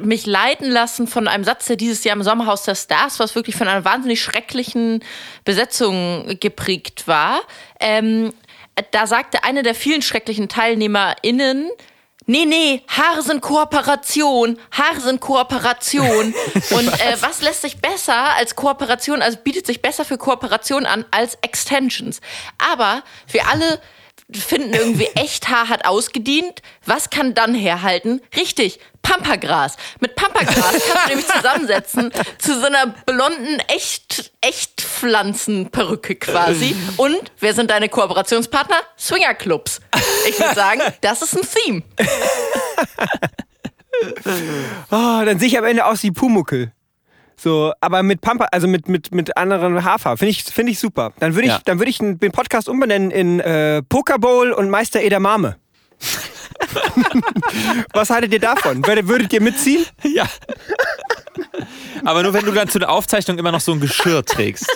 mich 0.00 0.24
leiten 0.24 0.70
lassen 0.70 1.08
von 1.08 1.26
einem 1.26 1.42
Satz, 1.42 1.66
der 1.66 1.74
dieses 1.74 2.04
Jahr 2.04 2.14
im 2.14 2.22
Sommerhaus 2.22 2.62
der 2.62 2.76
Stars, 2.76 3.18
was 3.18 3.34
wirklich 3.34 3.56
von 3.56 3.66
einer 3.66 3.84
wahnsinnig 3.84 4.22
schrecklichen 4.22 5.02
Besetzung 5.44 6.38
geprägt 6.38 7.08
war. 7.08 7.40
Ähm, 7.80 8.32
da 8.92 9.08
sagte 9.08 9.42
eine 9.42 9.64
der 9.64 9.74
vielen 9.74 10.00
schrecklichen 10.00 10.48
TeilnehmerInnen, 10.48 11.70
Nee, 12.26 12.46
nee, 12.46 12.82
Haare 12.88 13.22
sind 13.22 13.42
Kooperation, 13.42 14.58
Haare 14.70 15.00
sind 15.00 15.20
Kooperation. 15.20 16.34
Und 16.70 16.88
äh, 16.88 17.16
was 17.20 17.42
lässt 17.42 17.62
sich 17.62 17.78
besser 17.78 18.34
als 18.36 18.56
Kooperation, 18.56 19.20
also 19.20 19.38
bietet 19.38 19.66
sich 19.66 19.82
besser 19.82 20.04
für 20.06 20.16
Kooperation 20.16 20.86
an 20.86 21.04
als 21.10 21.36
Extensions. 21.42 22.20
Aber 22.58 23.02
wir 23.28 23.46
alle 23.48 23.78
finden 24.32 24.74
irgendwie 24.74 25.06
echt 25.14 25.48
Haar 25.48 25.68
hat 25.68 25.86
ausgedient. 25.86 26.62
Was 26.86 27.10
kann 27.10 27.34
dann 27.34 27.54
herhalten? 27.54 28.20
Richtig, 28.36 28.80
Pampagras. 29.02 29.76
Mit 30.00 30.16
Pampagras 30.16 30.56
kannst 30.56 30.86
du 31.04 31.08
nämlich 31.08 31.26
zusammensetzen 31.26 32.10
zu 32.38 32.58
so 32.58 32.66
einer 32.66 32.86
blonden 32.86 33.60
echt 33.68 34.32
echt 34.40 34.80
Pflanzenperücke 34.80 36.16
quasi. 36.16 36.74
Und 36.96 37.32
wer 37.40 37.54
sind 37.54 37.70
deine 37.70 37.88
Kooperationspartner? 37.88 38.76
Swingerclubs. 38.98 39.80
Ich 40.28 40.38
würde 40.38 40.54
sagen, 40.54 40.80
das 41.00 41.22
ist 41.22 41.36
ein 41.36 41.46
Theme. 41.46 41.82
Oh, 44.90 45.24
dann 45.24 45.38
sehe 45.38 45.48
ich 45.48 45.58
am 45.58 45.64
Ende 45.64 45.84
aus 45.84 46.02
wie 46.02 46.10
Pumuckel. 46.10 46.72
So, 47.36 47.72
aber 47.80 48.02
mit 48.02 48.20
Pampa, 48.20 48.46
also 48.52 48.66
mit, 48.68 48.88
mit, 48.88 49.12
mit 49.14 49.36
anderen 49.36 49.84
Haarfarben. 49.84 50.18
Finde 50.18 50.30
ich, 50.30 50.44
finde 50.44 50.72
ich 50.72 50.78
super. 50.78 51.12
Dann 51.18 51.34
würde 51.34 51.46
ich, 51.48 51.52
Ja. 51.52 51.60
dann 51.64 51.78
würde 51.78 51.90
ich 51.90 51.98
den 51.98 52.18
Podcast 52.32 52.68
umbenennen 52.68 53.10
in 53.10 53.40
äh, 53.40 53.82
Pokerbowl 53.82 54.52
und 54.52 54.70
Meister 54.70 55.00
Edamame. 55.02 55.56
Was 57.92 58.10
haltet 58.10 58.32
ihr 58.32 58.40
davon? 58.40 58.86
Würdet, 58.86 59.08
würdet 59.08 59.32
ihr 59.32 59.40
mitziehen? 59.42 59.84
Ja. 60.04 60.26
Aber 62.04 62.22
nur 62.22 62.32
wenn 62.32 62.44
du 62.44 62.52
dann 62.52 62.68
zu 62.68 62.78
der 62.78 62.90
Aufzeichnung 62.90 63.38
immer 63.38 63.50
noch 63.50 63.60
so 63.60 63.72
ein 63.72 63.80
Geschirr 63.80 64.24
trägst. 64.24 64.66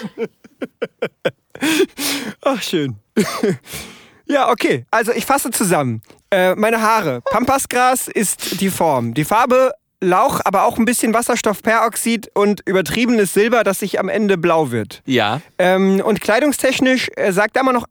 Ach, 2.43 2.61
schön. 2.63 2.97
ja, 4.27 4.51
okay. 4.51 4.85
Also 4.91 5.13
ich 5.13 5.25
fasse 5.25 5.51
zusammen. 5.51 6.03
Äh, 6.31 6.55
meine 6.57 6.81
Haare. 6.81 7.21
Pampasgras 7.31 8.09
ist 8.09 8.61
die 8.61 8.71
Form. 8.71 9.15
Die 9.15 9.25
Farbe 9.25 9.73
Lauch, 10.01 10.41
aber 10.45 10.63
auch 10.65 10.79
ein 10.79 10.85
bisschen 10.85 11.13
Wasserstoffperoxid 11.15 12.31
und 12.35 12.61
übertriebenes 12.67 13.35
Silber, 13.35 13.65
das 13.65 13.81
sich 13.81 13.99
am 13.99 14.09
Ende 14.09 14.39
blau 14.39 14.71
wird. 14.71 15.03
Ja. 15.07 15.41
Ähm, 15.59 16.01
und 16.05 16.21
kleidungstechnisch 16.21 17.09
äh, 17.17 17.33
sagt 17.33 17.57
da 17.57 17.63
mal 17.65 17.73
noch 17.73 17.87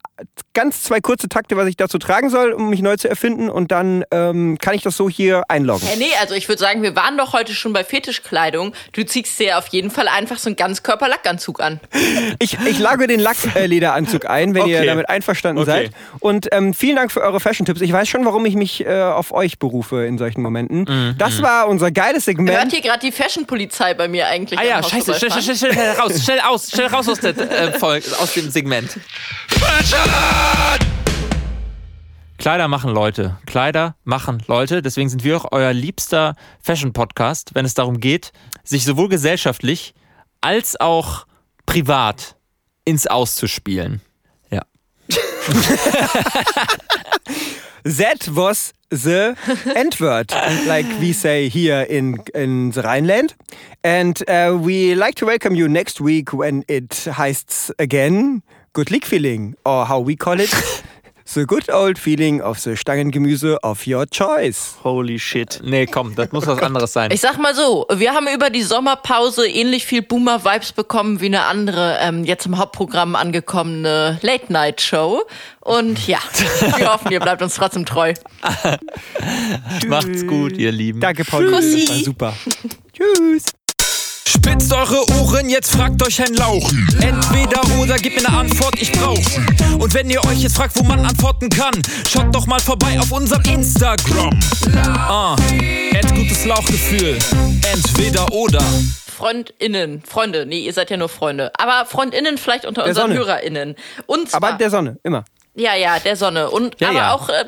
ganz 0.54 0.82
zwei 0.82 1.00
kurze 1.00 1.28
Takte, 1.28 1.56
was 1.56 1.68
ich 1.68 1.76
dazu 1.76 1.98
tragen 1.98 2.30
soll, 2.30 2.52
um 2.52 2.70
mich 2.70 2.80
neu 2.80 2.96
zu 2.96 3.08
erfinden. 3.08 3.50
Und 3.50 3.70
dann 3.72 4.04
ähm, 4.10 4.56
kann 4.60 4.74
ich 4.74 4.82
das 4.82 4.96
so 4.96 5.08
hier 5.10 5.42
einloggen. 5.48 5.86
Hä, 5.86 5.96
nee, 5.98 6.06
also 6.20 6.34
ich 6.34 6.48
würde 6.48 6.58
sagen, 6.60 6.82
wir 6.82 6.96
waren 6.96 7.18
doch 7.18 7.34
heute 7.34 7.52
schon 7.54 7.72
bei 7.74 7.84
Fetischkleidung. 7.84 8.72
Du 8.92 9.04
ziehst 9.04 9.38
dir 9.38 9.58
auf 9.58 9.66
jeden 9.68 9.90
Fall 9.90 10.08
einfach 10.08 10.38
so 10.38 10.48
einen 10.48 10.56
Ganzkörperlackanzug 10.56 11.60
an. 11.60 11.80
Ich, 12.40 12.56
ich 12.66 12.78
lage 12.78 13.06
den 13.08 13.20
Lacklederanzug 13.20 14.26
ein, 14.26 14.54
wenn 14.54 14.66
ihr 14.66 14.78
Okay. 14.78 14.86
damit 14.86 15.08
einverstanden 15.08 15.62
Okay. 15.62 15.70
seid. 15.70 15.90
Und 16.20 16.48
ähm, 16.52 16.72
vielen 16.72 16.94
Dank 16.96 17.10
für 17.10 17.20
eure 17.20 17.40
Fashion-Tipps. 17.40 17.80
Ich 17.80 17.92
weiß 17.92 18.08
schon, 18.08 18.24
warum 18.24 18.46
ich 18.46 18.54
mich 18.54 18.84
äh, 18.86 19.02
auf 19.02 19.32
euch 19.32 19.58
berufe 19.58 20.04
in 20.04 20.18
solchen 20.18 20.40
Momenten. 20.42 20.80
Mhm. 20.88 21.14
Das 21.18 21.42
war 21.42 21.68
unser 21.68 21.90
geiles 21.98 22.26
Hört 22.26 22.36
Segment. 22.36 22.72
hier 22.72 22.80
gerade 22.80 23.00
die 23.00 23.10
Fashion-Polizei 23.10 23.94
bei 23.94 24.06
mir 24.06 24.28
eigentlich? 24.28 24.58
Ah 24.58 24.62
ja, 24.62 24.82
scheiße, 24.82 25.14
schnell, 25.14 25.32
schnell, 25.32 25.56
schnell, 25.56 25.72
schnell 25.72 25.90
raus, 25.92 26.22
schnell 26.22 26.40
aus, 26.40 26.70
schnell 26.70 26.86
raus 26.86 27.08
aus, 27.08 27.18
der, 27.18 27.36
äh, 27.36 28.02
aus 28.18 28.34
dem 28.34 28.50
Segment. 28.50 29.00
Kleider 32.38 32.68
machen 32.68 32.92
Leute. 32.92 33.36
Kleider 33.46 33.96
machen 34.04 34.40
Leute. 34.46 34.80
Deswegen 34.80 35.08
sind 35.08 35.24
wir 35.24 35.38
auch 35.38 35.46
euer 35.50 35.72
liebster 35.72 36.36
Fashion-Podcast, 36.62 37.50
wenn 37.54 37.64
es 37.64 37.74
darum 37.74 37.98
geht, 37.98 38.32
sich 38.62 38.84
sowohl 38.84 39.08
gesellschaftlich 39.08 39.92
als 40.40 40.78
auch 40.78 41.26
privat 41.66 42.36
ins 42.84 43.08
Auszuspielen. 43.08 44.02
Ja. 44.50 44.62
That 47.88 48.28
was 48.28 48.74
the 48.90 49.34
end 49.74 49.98
word, 49.98 50.30
like 50.66 50.84
we 51.00 51.14
say 51.14 51.48
here 51.48 51.86
in, 51.88 52.18
in 52.34 52.72
the 52.72 52.82
Rhineland. 52.82 53.34
And 53.82 54.22
uh, 54.28 54.58
we 54.60 54.94
like 54.94 55.14
to 55.16 55.26
welcome 55.26 55.54
you 55.54 55.68
next 55.70 55.98
week 55.98 56.34
when 56.34 56.66
it 56.68 56.90
heists 56.90 57.70
again 57.78 58.42
Good 58.74 58.90
League 58.90 59.06
Feeling, 59.06 59.54
or 59.64 59.86
how 59.86 60.00
we 60.00 60.16
call 60.16 60.38
it, 60.38 60.52
The 61.30 61.44
good 61.44 61.70
old 61.70 61.98
feeling 61.98 62.40
of 62.40 62.58
the 62.58 62.74
Stangengemüse 62.74 63.58
of 63.62 63.86
your 63.86 64.06
choice. 64.06 64.76
Holy 64.82 65.18
shit. 65.18 65.60
Nee, 65.62 65.84
komm, 65.84 66.14
das 66.14 66.32
muss 66.32 66.46
was 66.46 66.58
anderes 66.62 66.94
sein. 66.94 67.10
Ich 67.10 67.20
sag 67.20 67.36
mal 67.36 67.54
so, 67.54 67.86
wir 67.94 68.14
haben 68.14 68.26
über 68.34 68.48
die 68.48 68.62
Sommerpause 68.62 69.46
ähnlich 69.46 69.84
viel 69.84 70.00
Boomer-Vibes 70.00 70.72
bekommen 70.72 71.20
wie 71.20 71.26
eine 71.26 71.44
andere, 71.44 71.98
ähm, 72.00 72.24
jetzt 72.24 72.46
im 72.46 72.56
Hauptprogramm 72.56 73.14
angekommene 73.14 74.18
Late-Night-Show. 74.22 75.20
Und 75.60 76.08
ja, 76.08 76.18
wir 76.76 76.90
hoffen, 76.94 77.12
ihr 77.12 77.20
bleibt 77.20 77.42
uns 77.42 77.56
trotzdem 77.56 77.84
treu. 77.84 78.14
Macht's 79.86 80.26
gut, 80.26 80.56
ihr 80.56 80.72
Lieben. 80.72 81.00
Danke, 81.00 81.26
Pauli. 81.26 81.52
Kussi. 81.52 81.84
Das 81.84 81.96
war 81.96 82.04
super. 82.04 82.34
Spitzt 84.48 84.72
eure 84.72 85.04
Ohren, 85.20 85.50
jetzt 85.50 85.70
fragt 85.72 86.02
euch 86.06 86.22
ein 86.22 86.32
Lauch. 86.32 86.72
Entweder 87.02 87.60
oder, 87.78 87.96
gebt 87.96 88.18
mir 88.22 88.26
eine 88.28 88.38
Antwort, 88.38 88.80
ich 88.80 88.90
brauch. 88.92 89.20
Und 89.78 89.92
wenn 89.92 90.08
ihr 90.08 90.24
euch 90.24 90.38
jetzt 90.40 90.56
fragt, 90.56 90.74
wo 90.76 90.82
man 90.84 91.04
antworten 91.04 91.50
kann, 91.50 91.74
schaut 92.08 92.34
doch 92.34 92.46
mal 92.46 92.58
vorbei 92.58 92.98
auf 92.98 93.12
unserem 93.12 93.42
Instagram. 93.44 94.40
Ah, 94.74 95.34
Ad 95.34 96.14
gutes 96.14 96.46
Lauchgefühl. 96.46 97.18
Entweder 97.74 98.32
oder. 98.32 98.62
FreundInnen, 99.18 100.02
Freunde, 100.02 100.46
nee, 100.46 100.60
ihr 100.60 100.72
seid 100.72 100.88
ja 100.88 100.96
nur 100.96 101.10
Freunde. 101.10 101.52
Aber 101.58 101.84
FreundInnen 101.84 102.38
vielleicht 102.38 102.64
unter 102.64 102.84
Der 102.84 102.92
unseren 102.92 103.08
Sonne. 103.10 103.18
HörerInnen. 103.18 103.74
Und 104.06 104.30
zwar, 104.30 104.42
Aber 104.42 104.56
der 104.56 104.70
Sonne, 104.70 104.98
immer. 105.02 105.24
Ja, 105.58 105.74
ja, 105.74 105.98
der 105.98 106.14
Sonne. 106.14 106.50
Und 106.50 106.80
Ja, 106.80 106.90
aber 106.90 106.98
ja. 106.98 107.14
auch 107.14 107.28
äh, 107.28 107.44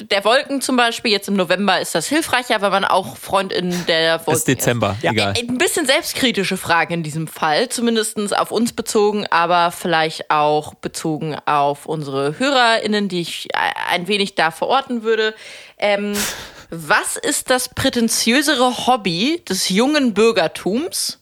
der 0.00 0.24
Wolken 0.24 0.60
zum 0.60 0.76
Beispiel, 0.76 1.10
jetzt 1.10 1.26
im 1.26 1.34
November 1.34 1.80
ist 1.80 1.92
das 1.92 2.06
hilfreicher, 2.06 2.60
weil 2.60 2.70
man 2.70 2.84
auch 2.84 3.16
Freundin 3.16 3.84
der 3.86 4.20
Wolken 4.20 4.34
Ist 4.34 4.46
Dezember, 4.46 4.96
egal. 5.02 5.32
Ist. 5.32 5.48
Ein 5.48 5.58
bisschen 5.58 5.84
selbstkritische 5.84 6.56
Frage 6.56 6.94
in 6.94 7.02
diesem 7.02 7.26
Fall, 7.26 7.68
zumindest 7.68 8.36
auf 8.36 8.52
uns 8.52 8.72
bezogen, 8.72 9.26
aber 9.30 9.72
vielleicht 9.72 10.30
auch 10.30 10.74
bezogen 10.74 11.36
auf 11.46 11.86
unsere 11.86 12.38
HörerInnen, 12.38 13.08
die 13.08 13.22
ich 13.22 13.48
äh, 13.52 13.58
ein 13.90 14.06
wenig 14.06 14.36
da 14.36 14.52
verorten 14.52 15.02
würde. 15.02 15.34
Ähm, 15.78 16.12
was 16.70 17.16
ist 17.16 17.50
das 17.50 17.68
prätentiösere 17.68 18.86
Hobby 18.86 19.42
des 19.48 19.68
jungen 19.68 20.14
Bürgertums? 20.14 21.18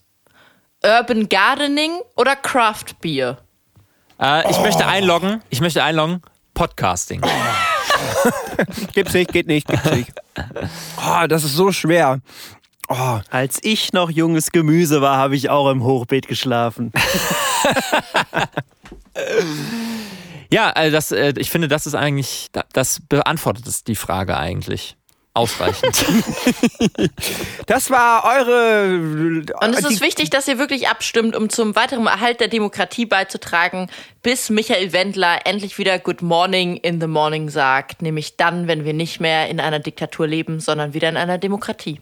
Urban 0.85 1.31
Gardening 1.31 1.93
oder 2.15 2.37
Craft 2.37 3.01
Beer? 3.01 3.39
Äh, 4.21 4.51
ich 4.51 4.59
möchte 4.61 4.87
einloggen. 4.87 5.43
Ich 5.51 5.61
möchte 5.61 5.83
einloggen. 5.83 6.23
Podcasting. 6.55 7.21
Gibt's 8.95 9.13
nicht, 9.15 9.33
geht 9.33 9.47
nicht, 9.47 9.69
gibt's 9.69 9.91
nicht. 9.91 10.13
Oh, 10.97 11.27
das 11.29 11.45
ist 11.45 11.55
so 11.55 11.71
schwer. 11.73 12.21
Oh, 12.89 13.19
Als 13.31 13.59
ich 13.63 13.93
noch 13.93 14.11
junges 14.11 14.53
Gemüse 14.53 15.01
war, 15.03 15.17
habe 15.19 15.35
ich 15.37 15.51
auch 15.51 15.71
im 15.71 15.83
Hochbeet 15.83 16.29
geschlafen. 16.29 16.93
Ja, 20.51 20.71
also 20.71 20.95
das, 20.95 21.11
äh, 21.11 21.35
ich 21.39 21.51
finde, 21.51 21.67
das 21.67 21.87
ist 21.87 21.95
eigentlich, 21.97 22.47
da- 22.53 22.65
das 22.73 23.01
beantwortet 23.09 23.89
die 23.89 23.97
Frage 23.97 24.37
eigentlich. 24.37 24.97
Ausreichend. 25.37 26.05
das 27.67 27.91
war 27.91 28.25
eure. 28.25 29.45
Und 29.61 29.75
es 29.75 29.85
ist 29.85 30.01
wichtig, 30.01 30.31
dass 30.31 30.49
ihr 30.49 30.59
wirklich 30.59 30.89
abstimmt, 30.89 31.37
um 31.37 31.51
zum 31.51 31.77
weiteren 31.77 32.07
Erhalt 32.07 32.41
der 32.41 32.49
Demokratie 32.49 33.05
beizutragen, 33.05 33.91
bis 34.23 34.49
Michael 34.49 34.95
Wendler 34.95 35.41
endlich 35.45 35.77
wieder 35.77 35.99
Good 35.99 36.23
Morning 36.23 36.79
in 36.79 37.03
the 37.03 37.07
Morning 37.07 37.51
sagt. 37.51 38.01
Nämlich 38.01 38.39
dann, 38.39 38.67
wenn 38.67 38.87
wir 38.87 38.95
nicht 38.95 39.21
mehr 39.21 39.51
in 39.51 39.61
einer 39.61 39.79
Diktatur 39.79 40.27
leben, 40.27 40.59
sondern 40.59 40.95
wieder 40.95 41.11
in 41.11 41.19
einer 41.19 41.37
Demokratie. 41.37 42.01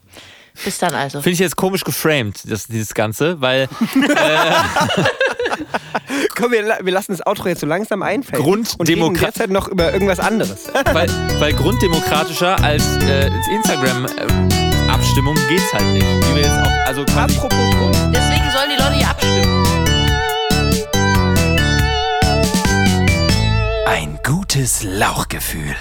Bis 0.62 0.78
dann 0.78 0.94
also. 0.94 1.20
Finde 1.20 1.34
ich 1.34 1.40
jetzt 1.40 1.56
komisch 1.56 1.82
geframed, 1.82 2.48
das, 2.48 2.68
dieses 2.68 2.94
Ganze, 2.94 3.40
weil 3.40 3.68
Komm, 6.36 6.52
wir, 6.52 6.78
wir 6.82 6.92
lassen 6.92 7.12
das 7.12 7.26
Outro 7.26 7.48
jetzt 7.48 7.60
so 7.60 7.66
langsam 7.66 8.02
einfallen. 8.02 8.42
Und 8.42 8.88
reden 8.88 9.02
Grunddemokra- 9.02 9.20
derzeit 9.20 9.50
noch 9.50 9.68
über 9.68 9.92
irgendwas 9.92 10.20
anderes. 10.20 10.68
weil, 10.92 11.08
weil 11.38 11.52
grunddemokratischer 11.54 12.62
als 12.62 12.82
äh, 13.06 13.30
Instagram-Abstimmung 13.54 15.34
geht's 15.48 15.72
halt 15.72 15.86
nicht. 15.92 16.04
Die 16.06 16.34
wir 16.34 16.42
jetzt 16.42 16.60
auch, 16.60 16.86
also 16.86 17.02
Apropos 17.02 17.74
Grund. 17.76 17.96
Deswegen 18.14 18.50
sollen 18.50 18.70
die 18.76 18.82
Leute 18.82 18.94
hier 18.96 19.08
abstimmen. 19.08 19.64
Ein 23.86 24.18
gutes 24.24 24.82
Lauchgefühl. 24.82 25.74